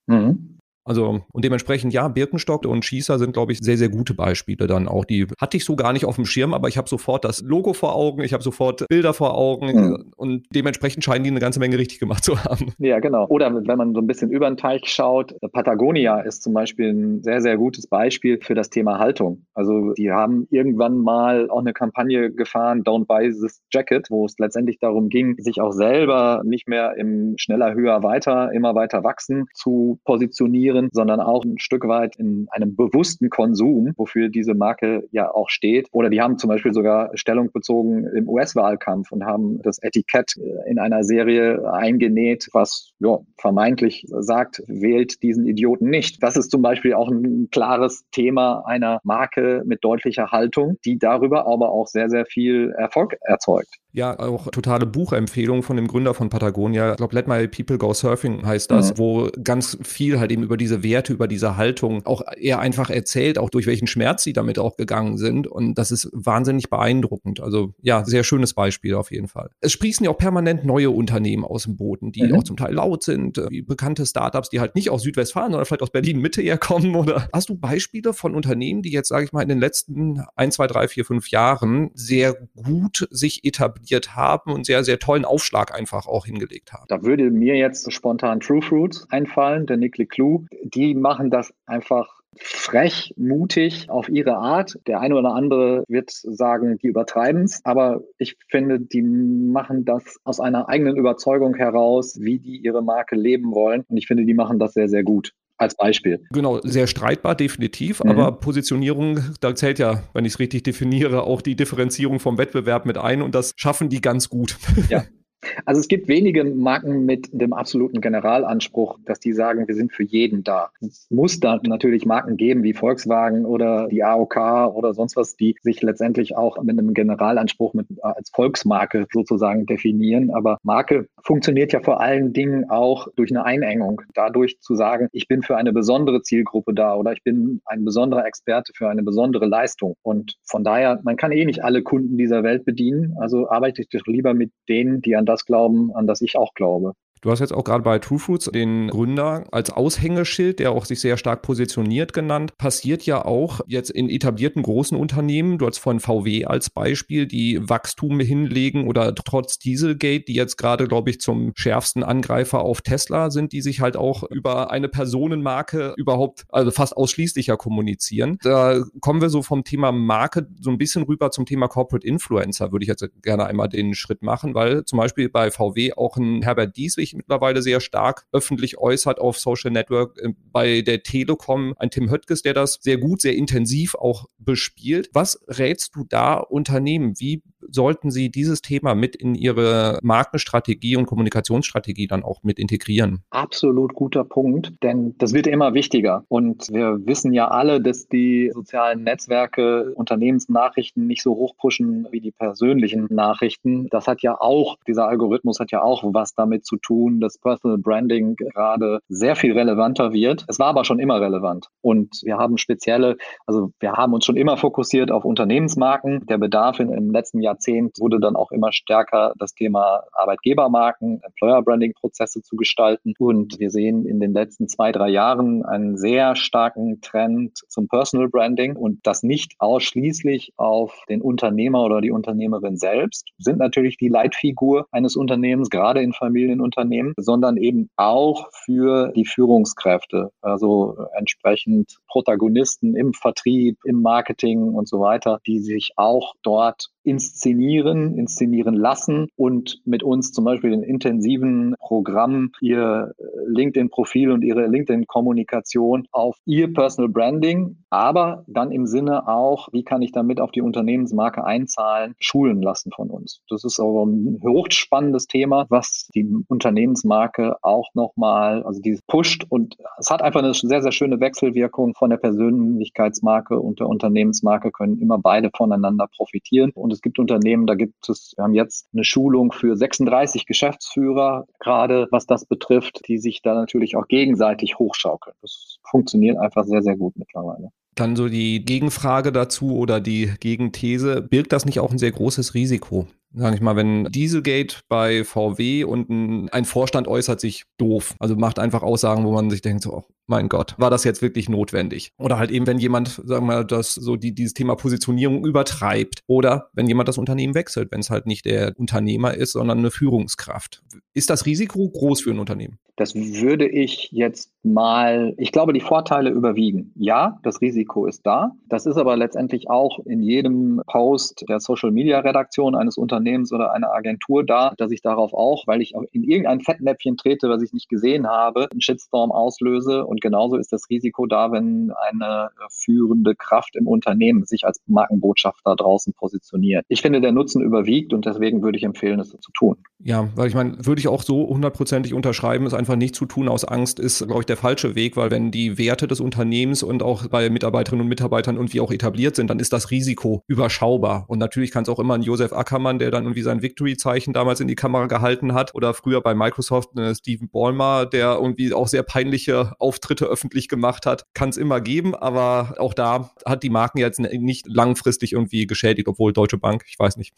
[0.08, 0.51] Mhm.
[0.84, 4.88] Also und dementsprechend, ja, Birkenstock und Schießer sind, glaube ich, sehr, sehr gute Beispiele dann
[4.88, 5.06] auch.
[5.06, 7.74] Die hatte ich so gar nicht auf dem Schirm, aber ich habe sofort das Logo
[7.74, 10.12] vor Augen, ich habe sofort Bilder vor Augen mhm.
[10.17, 12.74] und dementsprechend scheinen die eine ganze Menge richtig gemacht zu haben.
[12.80, 13.28] Ja, genau.
[13.28, 17.24] Oder wenn man so ein bisschen über den Teich schaut, Patagonia ist zum Beispiel ein
[17.24, 19.46] sehr, sehr gutes Beispiel für das Thema Haltung.
[19.54, 24.36] Also die haben irgendwann mal auch eine Kampagne gefahren, Don't Buy This Jacket, wo es
[24.39, 29.46] letztendlich darum ging, sich auch selber nicht mehr im schneller, höher, weiter, immer weiter wachsen
[29.54, 35.07] zu positionieren konsumieren, sondern auch ein Stück weit in einem bewussten Konsum, wofür diese Marke
[35.12, 35.88] ja auch steht.
[35.91, 40.69] Oder die haben zum Beispiel sogar Stellung bezogen im US-Wahlkampf und haben das Etikett äh,
[40.69, 46.21] in einer Serie eingenäht, was ja, vermeintlich sagt, wählt diesen Idioten nicht.
[46.23, 51.47] Das ist zum Beispiel auch ein klares Thema einer Marke mit deutlicher Haltung, die darüber
[51.47, 53.81] aber auch sehr, sehr viel Erfolg erzeugt.
[53.93, 56.91] Ja, auch totale Buchempfehlung von dem Gründer von Patagonia.
[56.91, 58.97] Ich glaube, Let My People Go Surfing heißt das, mhm.
[58.97, 63.38] wo ganz viel halt eben über diese Werte, über diese Haltung auch eher einfach erzählt,
[63.38, 65.45] auch durch welchen Schmerz sie damit auch gegangen sind.
[65.45, 67.41] Und das ist wahnsinnig beeindruckend.
[67.41, 69.49] Also ja, sehr schönes Beispiel auf jeden Fall.
[69.60, 72.36] Es sprießen ja auch permanent neue Unternehmen aus dem Boden, die mhm.
[72.36, 75.65] auch zum Teil laut sind, äh, wie bekannte Startups, die halt nicht aus Südwestfalen, sondern
[75.65, 76.95] vielleicht aus Berlin Mitte eher kommen.
[76.95, 80.51] Oder hast du Beispiele von Unternehmen, die jetzt, sage ich mal, in den letzten ein,
[80.51, 83.81] zwei, drei, vier, fünf Jahren sehr gut sich etablieren?
[83.82, 86.86] Etabliert haben und sehr, sehr tollen Aufschlag einfach auch hingelegt haben.
[86.88, 90.46] Da würde mir jetzt spontan True Fruits einfallen, der Nick Clue.
[90.63, 94.80] Die machen das einfach frech, mutig auf ihre Art.
[94.88, 100.17] Der eine oder andere wird sagen, die übertreiben es, aber ich finde, die machen das
[100.24, 103.84] aus einer eigenen Überzeugung heraus, wie die ihre Marke leben wollen.
[103.88, 106.24] Und ich finde, die machen das sehr, sehr gut als Beispiel.
[106.32, 108.04] Genau, sehr streitbar, definitiv.
[108.04, 108.12] Mhm.
[108.12, 112.86] Aber Positionierung, da zählt ja, wenn ich es richtig definiere, auch die Differenzierung vom Wettbewerb
[112.86, 114.58] mit ein und das schaffen die ganz gut.
[114.89, 115.04] Ja,
[115.65, 120.04] Also es gibt wenige Marken mit dem absoluten Generalanspruch, dass die sagen, wir sind für
[120.04, 120.69] jeden da.
[120.82, 124.38] Es muss da natürlich Marken geben wie Volkswagen oder die AOK
[124.73, 130.32] oder sonst was, die sich letztendlich auch mit einem Generalanspruch mit, als Volksmarke sozusagen definieren.
[130.32, 134.01] Aber Marke funktioniert ja vor allen Dingen auch durch eine Einengung.
[134.13, 138.25] Dadurch zu sagen, ich bin für eine besondere Zielgruppe da oder ich bin ein besonderer
[138.25, 139.95] Experte für eine besondere Leistung.
[140.04, 143.15] Und von daher, man kann eh nicht alle Kunden dieser Welt bedienen.
[143.19, 146.54] Also arbeite ich doch lieber mit denen, die an das glauben, an das ich auch
[146.54, 146.94] glaube.
[147.21, 151.01] Du hast jetzt auch gerade bei True Foods den Gründer als Aushängeschild, der auch sich
[151.01, 152.57] sehr stark positioniert genannt.
[152.57, 155.60] Passiert ja auch jetzt in etablierten großen Unternehmen.
[155.60, 160.88] Du hast von VW als Beispiel, die Wachstum hinlegen oder trotz Dieselgate, die jetzt gerade,
[160.88, 165.93] glaube ich, zum schärfsten Angreifer auf Tesla sind, die sich halt auch über eine Personenmarke
[165.97, 168.39] überhaupt, also fast ausschließlicher kommunizieren.
[168.41, 172.71] Da kommen wir so vom Thema Marke so ein bisschen rüber zum Thema Corporate Influencer,
[172.71, 176.41] würde ich jetzt gerne einmal den Schritt machen, weil zum Beispiel bei VW auch ein
[176.41, 180.17] Herbert Dieswig sich mittlerweile sehr stark öffentlich äußert auf Social Network.
[180.17, 185.10] Äh, bei der Telekom ein Tim Höttges, der das sehr gut, sehr intensiv auch bespielt.
[185.13, 187.13] Was rätst du da Unternehmen?
[187.19, 193.24] Wie sollten sie dieses Thema mit in ihre Markenstrategie und Kommunikationsstrategie dann auch mit integrieren?
[193.30, 196.26] Absolut guter Punkt, denn das wird immer wichtiger.
[196.28, 202.21] Und wir wissen ja alle, dass die sozialen Netzwerke Unternehmensnachrichten nicht so hoch pushen wie
[202.21, 203.88] die persönlichen Nachrichten.
[203.89, 207.78] Das hat ja auch, dieser Algorithmus hat ja auch was damit zu tun, dass Personal
[207.78, 210.46] Branding gerade sehr viel relevanter wird.
[210.48, 211.68] Es war aber schon immer relevant.
[211.82, 216.26] Und wir haben spezielle, also wir haben uns schon immer fokussiert auf Unternehmensmarken.
[216.26, 221.22] Der Bedarf in, im letzten Jahr Jahrzehnt wurde dann auch immer stärker das Thema Arbeitgebermarken,
[221.22, 223.14] Employer Branding Prozesse zu gestalten.
[223.20, 228.30] Und wir sehen in den letzten zwei, drei Jahren einen sehr starken Trend zum Personal
[228.30, 234.08] Branding und das nicht ausschließlich auf den Unternehmer oder die Unternehmerin selbst, sind natürlich die
[234.08, 242.95] Leitfigur eines Unternehmens, gerade in Familienunternehmen, sondern eben auch für die Führungskräfte, also entsprechend Protagonisten
[242.95, 249.82] im Vertrieb, im Marketing und so weiter, die sich auch dort inszenieren, inszenieren lassen und
[249.86, 253.13] mit uns zum Beispiel in intensiven Programmen ihr
[253.47, 260.01] LinkedIn-Profil und ihre LinkedIn-Kommunikation auf ihr Personal Branding, aber dann im Sinne auch, wie kann
[260.01, 263.41] ich damit auf die Unternehmensmarke einzahlen, schulen lassen von uns.
[263.49, 266.27] Das ist aber ein hochspannendes Thema, was die
[266.71, 271.95] Unternehmensmarke auch nochmal, also dieses pusht und es hat einfach eine sehr, sehr schöne Wechselwirkung
[271.95, 276.71] von der Persönlichkeitsmarke und der Unternehmensmarke können immer beide voneinander profitieren.
[276.73, 281.45] Und es gibt Unternehmen, da gibt es, wir haben jetzt eine Schulung für 36 Geschäftsführer,
[281.60, 285.36] gerade was das betrifft, die sich da natürlich auch gegenseitig hochschaukeln.
[285.41, 287.69] Das funktioniert einfach sehr, sehr gut mittlerweile.
[287.95, 292.53] Dann so die Gegenfrage dazu oder die Gegenthese, birgt das nicht auch ein sehr großes
[292.53, 293.07] Risiko?
[293.34, 298.36] Sage ich mal, wenn Dieselgate bei VW und ein, ein, Vorstand äußert sich doof, also
[298.36, 301.50] macht einfach Aussagen, wo man sich denkt, so, oh mein Gott, war das jetzt wirklich
[301.50, 302.13] notwendig?
[302.17, 306.24] Oder halt eben, wenn jemand, sagen wir mal, das so die, dieses Thema Positionierung übertreibt
[306.28, 309.91] oder wenn jemand das Unternehmen wechselt, wenn es halt nicht der Unternehmer ist, sondern eine
[309.91, 310.84] Führungskraft.
[311.13, 312.80] Ist das Risiko groß für ein Unternehmen?
[312.96, 316.94] Das würde ich jetzt mal, ich glaube, die Vorteile überwiegen.
[316.96, 318.52] Ja, das Risiko ist da.
[318.70, 323.20] Das ist aber letztendlich auch in jedem Post der Social Media Redaktion eines Unternehmens
[323.51, 327.63] oder einer Agentur da, dass ich darauf auch, weil ich in irgendein Fettnäpfchen trete, was
[327.63, 330.05] ich nicht gesehen habe, einen Shitstorm auslöse.
[330.05, 335.75] Und genauso ist das Risiko da, wenn eine führende Kraft im Unternehmen sich als Markenbotschafter
[335.75, 336.86] draußen positioniert.
[336.88, 339.77] Ich finde, der Nutzen überwiegt und deswegen würde ich empfehlen, es zu tun.
[340.03, 343.47] Ja, weil ich meine, würde ich auch so hundertprozentig unterschreiben, einfach einfach nicht zu tun
[343.47, 347.03] aus Angst ist, glaube ich, der falsche Weg, weil wenn die Werte des Unternehmens und
[347.03, 351.25] auch bei Mitarbeiterinnen und Mitarbeitern irgendwie auch etabliert sind, dann ist das Risiko überschaubar.
[351.27, 354.60] Und natürlich kann es auch immer ein Josef Ackermann, der dann irgendwie sein Victory-Zeichen damals
[354.60, 358.88] in die Kamera gehalten hat, oder früher bei Microsoft äh, Steven Ballmer, der irgendwie auch
[358.88, 363.69] sehr peinliche Auftritte öffentlich gemacht hat, kann es immer geben, aber auch da hat die
[363.69, 367.34] Marken jetzt nicht langfristig irgendwie geschädigt, obwohl Deutsche Bank, ich weiß nicht.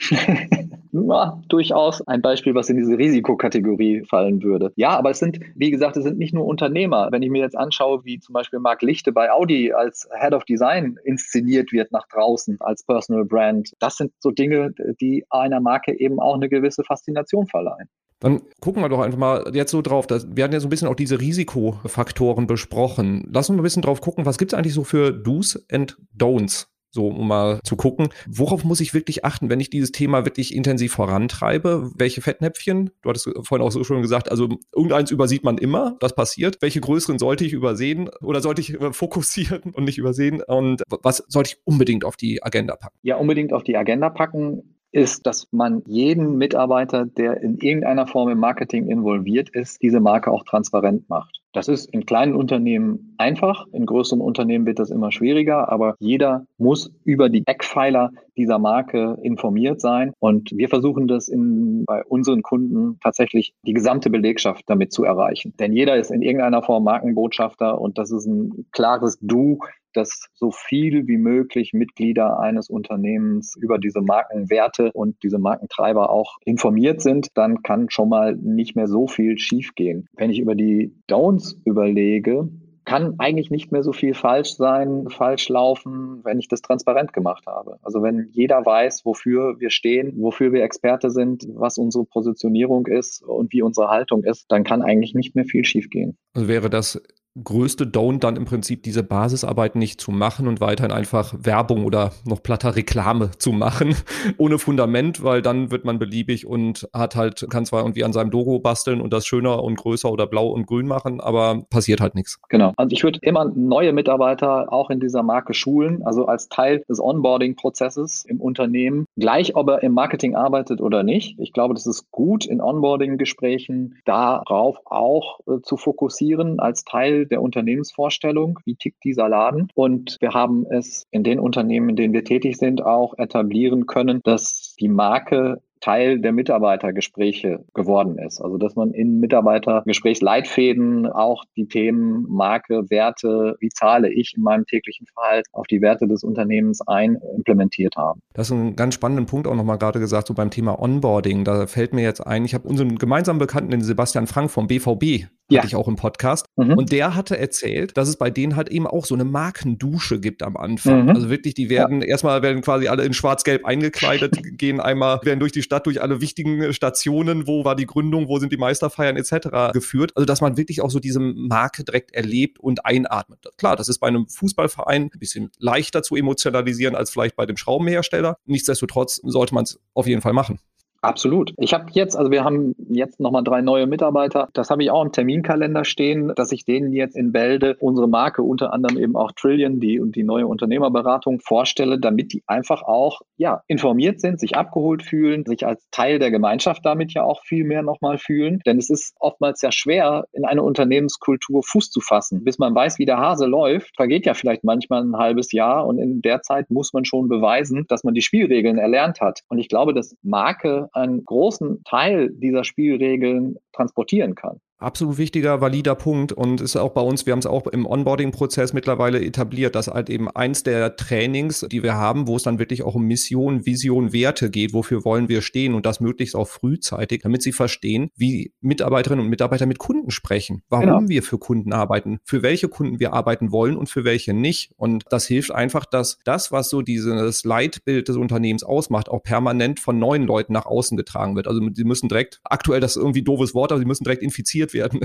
[0.92, 4.72] ja, durchaus ein Beispiel, was in diese Risikokategorie fallen würde.
[4.76, 7.08] Ja, aber es sind, wie gesagt, es sind nicht nur Unternehmer.
[7.10, 10.44] Wenn ich mir jetzt anschaue, wie zum Beispiel Marc Lichte bei Audi als Head of
[10.44, 15.98] Design inszeniert wird nach draußen als Personal Brand, das sind so Dinge, die einer Marke
[15.98, 17.88] eben auch eine gewisse Faszination verleihen.
[18.20, 20.06] Dann gucken wir doch einfach mal jetzt so drauf.
[20.06, 23.28] Dass, wir hatten ja so ein bisschen auch diese Risikofaktoren besprochen.
[23.32, 25.98] Lass uns mal ein bisschen drauf gucken, was gibt es eigentlich so für Do's and
[26.16, 30.24] Don'ts so um mal zu gucken, worauf muss ich wirklich achten, wenn ich dieses Thema
[30.24, 31.90] wirklich intensiv vorantreibe?
[31.96, 32.90] Welche Fettnäpfchen?
[33.02, 36.58] Du hattest vorhin auch so schon gesagt, also irgendeins übersieht man immer, das passiert.
[36.60, 40.42] Welche größeren sollte ich übersehen oder sollte ich äh, fokussieren und nicht übersehen?
[40.42, 42.96] Und was sollte ich unbedingt auf die Agenda packen?
[43.02, 48.28] Ja, unbedingt auf die Agenda packen ist, dass man jeden Mitarbeiter, der in irgendeiner Form
[48.28, 51.41] im Marketing involviert ist, diese Marke auch transparent macht.
[51.52, 56.46] Das ist in kleinen Unternehmen einfach, in größeren Unternehmen wird das immer schwieriger, aber jeder
[56.56, 60.12] muss über die Eckpfeiler dieser Marke informiert sein.
[60.18, 65.52] Und wir versuchen das in, bei unseren Kunden tatsächlich die gesamte Belegschaft damit zu erreichen.
[65.58, 69.58] Denn jeder ist in irgendeiner Form Markenbotschafter und das ist ein klares Du
[69.94, 76.38] dass so viel wie möglich Mitglieder eines Unternehmens über diese Markenwerte und diese Markentreiber auch
[76.44, 80.08] informiert sind, dann kann schon mal nicht mehr so viel schiefgehen.
[80.14, 80.94] Wenn ich über die
[81.42, 82.48] Don'ts überlege,
[82.84, 87.46] kann eigentlich nicht mehr so viel falsch sein, falsch laufen, wenn ich das transparent gemacht
[87.46, 87.78] habe.
[87.82, 93.22] Also wenn jeder weiß, wofür wir stehen, wofür wir Experte sind, was unsere Positionierung ist
[93.22, 96.18] und wie unsere Haltung ist, dann kann eigentlich nicht mehr viel schiefgehen.
[96.34, 97.00] Also wäre das
[97.42, 102.12] größte Down dann im Prinzip diese Basisarbeit nicht zu machen und weiterhin einfach Werbung oder
[102.26, 103.96] noch platter Reklame zu machen,
[104.38, 108.30] ohne Fundament, weil dann wird man beliebig und hat halt, kann zwar irgendwie an seinem
[108.30, 112.14] Logo basteln und das schöner und größer oder blau und grün machen, aber passiert halt
[112.14, 112.38] nichts.
[112.48, 112.72] Genau.
[112.76, 117.00] Also ich würde immer neue Mitarbeiter auch in dieser Marke schulen, also als Teil des
[117.00, 121.38] Onboarding-Prozesses im Unternehmen, gleich ob er im Marketing arbeitet oder nicht.
[121.38, 127.42] Ich glaube, das ist gut in Onboarding-Gesprächen darauf auch äh, zu fokussieren als Teil der
[127.42, 129.68] Unternehmensvorstellung, wie tickt dieser Laden.
[129.74, 134.20] Und wir haben es in den Unternehmen, in denen wir tätig sind, auch etablieren können,
[134.24, 138.40] dass die Marke Teil der Mitarbeitergespräche geworden ist.
[138.40, 144.64] Also dass man in Mitarbeitergesprächsleitfäden auch die Themen Marke, Werte, wie zahle ich in meinem
[144.64, 148.20] täglichen Verhalten auf die Werte des Unternehmens ein, implementiert haben.
[148.32, 151.44] Das ist ein ganz spannender Punkt auch nochmal gerade gesagt, so beim Thema Onboarding.
[151.44, 155.26] Da fällt mir jetzt ein, ich habe unseren gemeinsamen Bekannten, den Sebastian Frank vom BVB,
[155.52, 155.60] ja.
[155.60, 156.46] hatte ich auch im Podcast.
[156.56, 156.74] Mhm.
[156.74, 160.42] Und der hatte erzählt, dass es bei denen halt eben auch so eine Markendusche gibt
[160.42, 161.04] am Anfang.
[161.04, 161.10] Mhm.
[161.10, 162.08] Also wirklich, die werden ja.
[162.08, 166.20] erstmal werden quasi alle in schwarz-gelb eingekleidet, gehen einmal, werden durch die Stadt, durch alle
[166.20, 169.72] wichtigen Stationen, wo war die Gründung, wo sind die Meisterfeiern etc.
[169.72, 170.12] geführt.
[170.14, 173.46] Also dass man wirklich auch so diese Marke direkt erlebt und einatmet.
[173.56, 177.56] Klar, das ist bei einem Fußballverein ein bisschen leichter zu emotionalisieren als vielleicht bei dem
[177.56, 178.36] Schraubenhersteller.
[178.46, 180.58] Nichtsdestotrotz sollte man es auf jeden Fall machen.
[181.04, 181.52] Absolut.
[181.58, 184.48] Ich habe jetzt, also wir haben jetzt nochmal drei neue Mitarbeiter.
[184.52, 188.42] Das habe ich auch im Terminkalender stehen, dass ich denen jetzt in Bälde unsere Marke,
[188.42, 193.20] unter anderem eben auch Trillion, die und die neue Unternehmerberatung vorstelle, damit die einfach auch
[193.36, 197.64] ja informiert sind, sich abgeholt fühlen, sich als Teil der Gemeinschaft damit ja auch viel
[197.64, 198.60] mehr nochmal fühlen.
[198.64, 202.44] Denn es ist oftmals ja schwer, in eine Unternehmenskultur Fuß zu fassen.
[202.44, 205.98] Bis man weiß, wie der Hase läuft, vergeht ja vielleicht manchmal ein halbes Jahr und
[205.98, 209.40] in der Zeit muss man schon beweisen, dass man die Spielregeln erlernt hat.
[209.48, 214.60] Und ich glaube, dass Marke einen großen Teil dieser Spielregeln transportieren kann.
[214.82, 218.72] Absolut wichtiger, valider Punkt und ist auch bei uns, wir haben es auch im Onboarding-Prozess
[218.72, 222.82] mittlerweile etabliert, dass halt eben eins der Trainings, die wir haben, wo es dann wirklich
[222.82, 227.22] auch um Mission, Vision, Werte geht, wofür wollen wir stehen und das möglichst auch frühzeitig,
[227.22, 231.08] damit sie verstehen, wie Mitarbeiterinnen und Mitarbeiter mit Kunden sprechen, warum genau.
[231.08, 234.72] wir für Kunden arbeiten, für welche Kunden wir arbeiten wollen und für welche nicht.
[234.76, 239.78] Und das hilft einfach, dass das, was so dieses Leitbild des Unternehmens ausmacht, auch permanent
[239.78, 241.46] von neuen Leuten nach außen getragen wird.
[241.46, 244.71] Also sie müssen direkt, aktuell das ist irgendwie doofes Wort, aber sie müssen direkt infiziert
[244.74, 245.00] werden.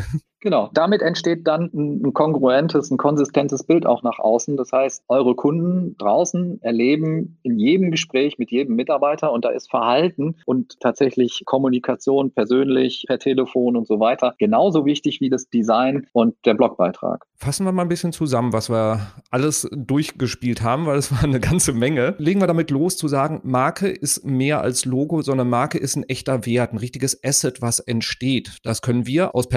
[0.48, 4.56] Genau, damit entsteht dann ein kongruentes, ein konsistentes Bild auch nach außen.
[4.56, 9.70] Das heißt, eure Kunden draußen erleben in jedem Gespräch mit jedem Mitarbeiter und da ist
[9.70, 16.08] Verhalten und tatsächlich Kommunikation persönlich, per Telefon und so weiter genauso wichtig wie das Design
[16.14, 17.26] und der Blogbeitrag.
[17.36, 21.42] Fassen wir mal ein bisschen zusammen, was wir alles durchgespielt haben, weil es war eine
[21.42, 22.16] ganze Menge.
[22.20, 26.04] Legen wir damit los zu sagen, Marke ist mehr als Logo, sondern Marke ist ein
[26.04, 28.60] echter Wert, ein richtiges Asset, was entsteht.
[28.64, 29.50] Das können wir aus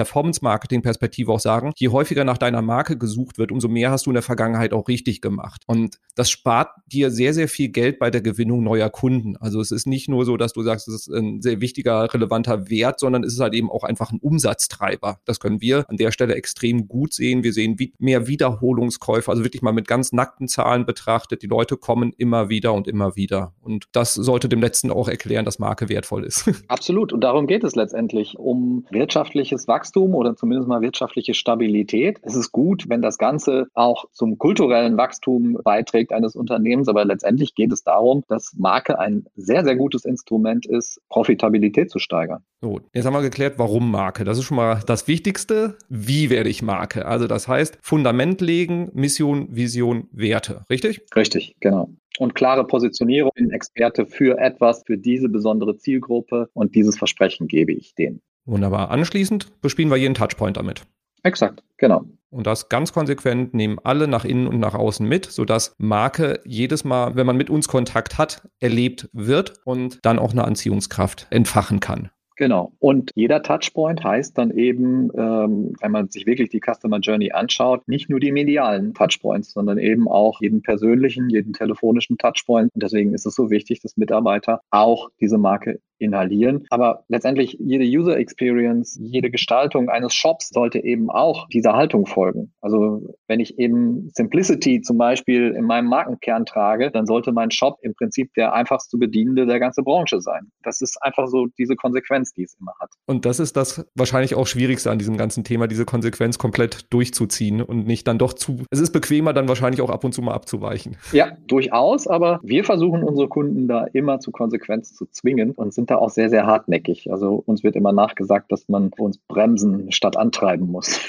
[0.81, 4.15] Performance-Marketing-Perspektive auch sagen, je häufiger nach deiner Marke gesucht wird, umso mehr hast du in
[4.15, 5.63] der Vergangenheit auch richtig gemacht.
[5.67, 9.37] Und das spart dir sehr, sehr viel Geld bei der Gewinnung neuer Kunden.
[9.37, 12.69] Also es ist nicht nur so, dass du sagst, es ist ein sehr wichtiger, relevanter
[12.69, 15.19] Wert, sondern es ist halt eben auch einfach ein Umsatztreiber.
[15.25, 17.43] Das können wir an der Stelle extrem gut sehen.
[17.43, 21.41] Wir sehen mehr Wiederholungskäufe, also wirklich mal mit ganz nackten Zahlen betrachtet.
[21.41, 23.53] Die Leute kommen immer wieder und immer wieder.
[23.61, 26.49] Und das sollte dem Letzten auch erklären, dass Marke wertvoll ist.
[26.67, 27.13] Absolut.
[27.13, 32.19] Und darum geht es letztendlich, um wirtschaftliches Wachstum oder zumindest zumindest mal wirtschaftliche Stabilität.
[32.23, 37.55] Es ist gut, wenn das Ganze auch zum kulturellen Wachstum beiträgt eines Unternehmens, aber letztendlich
[37.55, 42.43] geht es darum, dass Marke ein sehr, sehr gutes Instrument ist, Profitabilität zu steigern.
[42.61, 44.23] So, jetzt haben wir geklärt, warum Marke.
[44.23, 45.77] Das ist schon mal das Wichtigste.
[45.89, 47.05] Wie werde ich Marke?
[47.05, 50.63] Also das heißt, Fundament legen, Mission, Vision, Werte.
[50.69, 51.01] Richtig?
[51.15, 51.89] Richtig, genau.
[52.19, 57.71] Und klare Positionierung, bin Experte für etwas, für diese besondere Zielgruppe und dieses Versprechen gebe
[57.71, 58.21] ich denen.
[58.45, 58.91] Wunderbar.
[58.91, 60.83] Anschließend bespielen wir jeden Touchpoint damit.
[61.23, 62.05] Exakt, genau.
[62.31, 66.83] Und das ganz konsequent nehmen alle nach innen und nach außen mit, sodass Marke jedes
[66.83, 71.81] Mal, wenn man mit uns Kontakt hat, erlebt wird und dann auch eine Anziehungskraft entfachen
[71.81, 72.09] kann.
[72.37, 72.71] Genau.
[72.79, 77.87] Und jeder Touchpoint heißt dann eben, ähm, wenn man sich wirklich die Customer Journey anschaut,
[77.87, 82.71] nicht nur die medialen Touchpoints, sondern eben auch jeden persönlichen, jeden telefonischen Touchpoint.
[82.73, 86.65] Und deswegen ist es so wichtig, dass Mitarbeiter auch diese Marke inhalieren.
[86.69, 92.53] Aber letztendlich jede User Experience, jede Gestaltung eines Shops sollte eben auch dieser Haltung folgen.
[92.61, 97.77] Also wenn ich eben Simplicity zum Beispiel in meinem Markenkern trage, dann sollte mein Shop
[97.81, 100.51] im Prinzip der einfachste Bedienende der ganzen Branche sein.
[100.63, 102.89] Das ist einfach so diese Konsequenz, die es immer hat.
[103.05, 107.61] Und das ist das wahrscheinlich auch Schwierigste an diesem ganzen Thema, diese Konsequenz komplett durchzuziehen
[107.61, 108.63] und nicht dann doch zu.
[108.71, 110.97] Es ist bequemer, dann wahrscheinlich auch ab und zu mal abzuweichen.
[111.11, 115.90] Ja, durchaus, aber wir versuchen unsere Kunden da immer zu Konsequenz zu zwingen und sind
[115.91, 117.11] da auch sehr, sehr hartnäckig.
[117.11, 120.99] Also uns wird immer nachgesagt, dass man uns bremsen statt antreiben muss.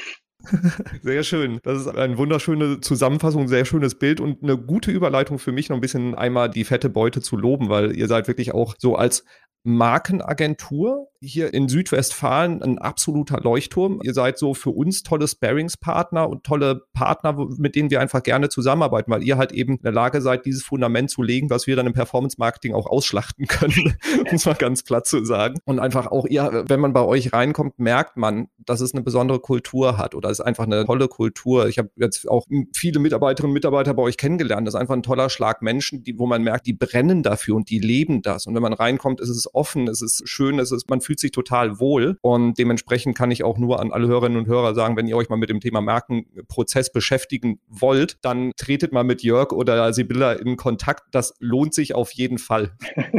[1.03, 1.61] Sehr schön.
[1.63, 5.69] Das ist eine wunderschöne Zusammenfassung, ein sehr schönes Bild und eine gute Überleitung für mich,
[5.69, 8.97] noch ein bisschen einmal die fette Beute zu loben, weil ihr seid wirklich auch so
[8.97, 9.25] als
[9.65, 14.01] Markenagentur hier in Südwestfalen ein absoluter Leuchtturm.
[14.03, 18.49] Ihr seid so für uns tolle Sparingspartner und tolle Partner, mit denen wir einfach gerne
[18.49, 21.77] zusammenarbeiten, weil ihr halt eben in der Lage seid, dieses Fundament zu legen, was wir
[21.77, 23.97] dann im Performance Marketing auch ausschlachten können,
[24.33, 25.59] muss man ganz platt zu sagen.
[25.65, 29.39] Und einfach auch ihr, wenn man bei euch reinkommt, merkt man, dass es eine besondere
[29.39, 31.69] Kultur hat oder es ist einfach eine tolle Kultur.
[31.69, 34.67] Ich habe jetzt auch viele Mitarbeiterinnen und Mitarbeiter bei euch kennengelernt.
[34.67, 37.71] Das ist einfach ein toller Schlag Menschen, die, wo man merkt, die brennen dafür und
[37.71, 38.47] die leben das.
[38.47, 41.31] Und wenn man reinkommt, ist es offen, es ist schön, es ist, man fühlt sich
[41.31, 42.17] total wohl.
[42.23, 45.29] Und dementsprechend kann ich auch nur an alle Hörerinnen und Hörer sagen, wenn ihr euch
[45.29, 50.57] mal mit dem Thema Markenprozess beschäftigen wollt, dann tretet mal mit Jörg oder Sibylla in
[50.57, 51.05] Kontakt.
[51.13, 52.73] Das lohnt sich auf jeden Fall.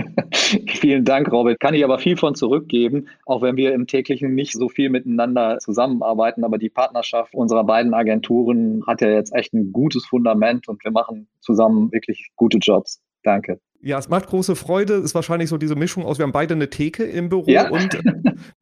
[0.67, 1.59] Vielen Dank, Robert.
[1.59, 5.59] Kann ich aber viel von zurückgeben, auch wenn wir im täglichen nicht so viel miteinander
[5.59, 6.43] zusammenarbeiten.
[6.43, 10.91] Aber die Partnerschaft unserer beiden Agenturen hat ja jetzt echt ein gutes Fundament und wir
[10.91, 13.01] machen zusammen wirklich gute Jobs.
[13.23, 13.59] Danke.
[13.85, 14.93] Ja, es macht große Freude.
[14.93, 17.69] Ist wahrscheinlich so diese Mischung aus, wir haben beide eine Theke im Büro ja.
[17.69, 17.99] und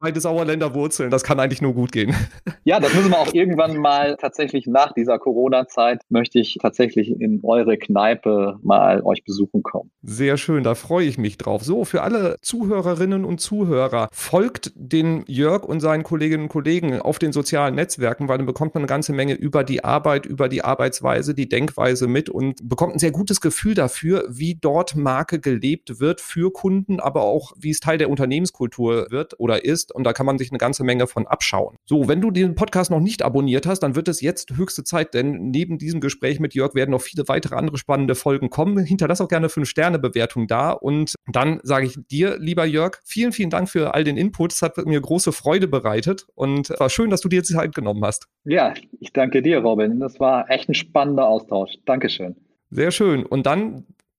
[0.00, 1.10] beide Sauerländer Wurzeln.
[1.12, 2.14] Das kann eigentlich nur gut gehen.
[2.64, 7.40] Ja, das müssen wir auch irgendwann mal tatsächlich nach dieser Corona-Zeit, möchte ich tatsächlich in
[7.42, 9.90] eure Kneipe mal euch besuchen kommen.
[10.02, 11.64] Sehr schön, da freue ich mich drauf.
[11.64, 17.18] So, für alle Zuhörerinnen und Zuhörer, folgt den Jörg und seinen Kolleginnen und Kollegen auf
[17.18, 20.62] den sozialen Netzwerken, weil dann bekommt man eine ganze Menge über die Arbeit, über die
[20.62, 25.40] Arbeitsweise, die Denkweise mit und bekommt ein sehr gutes Gefühl dafür, wie dort mal Marke
[25.40, 29.94] gelebt wird für Kunden, aber auch wie es Teil der Unternehmenskultur wird oder ist.
[29.94, 31.76] Und da kann man sich eine ganze Menge von abschauen.
[31.84, 35.12] So, wenn du den Podcast noch nicht abonniert hast, dann wird es jetzt höchste Zeit,
[35.12, 38.82] denn neben diesem Gespräch mit Jörg werden noch viele weitere andere spannende Folgen kommen.
[38.86, 40.70] Hinterlass auch gerne 5-Sterne-Bewertung da.
[40.70, 44.54] Und dann sage ich dir, lieber Jörg, vielen, vielen Dank für all den Input.
[44.54, 48.02] Es hat mir große Freude bereitet und es war schön, dass du dir Zeit genommen
[48.02, 48.28] hast.
[48.44, 50.00] Ja, ich danke dir, Robin.
[50.00, 51.72] Das war echt ein spannender Austausch.
[51.84, 52.34] Dankeschön.
[52.74, 53.26] Sehr schön.
[53.26, 53.84] Und dann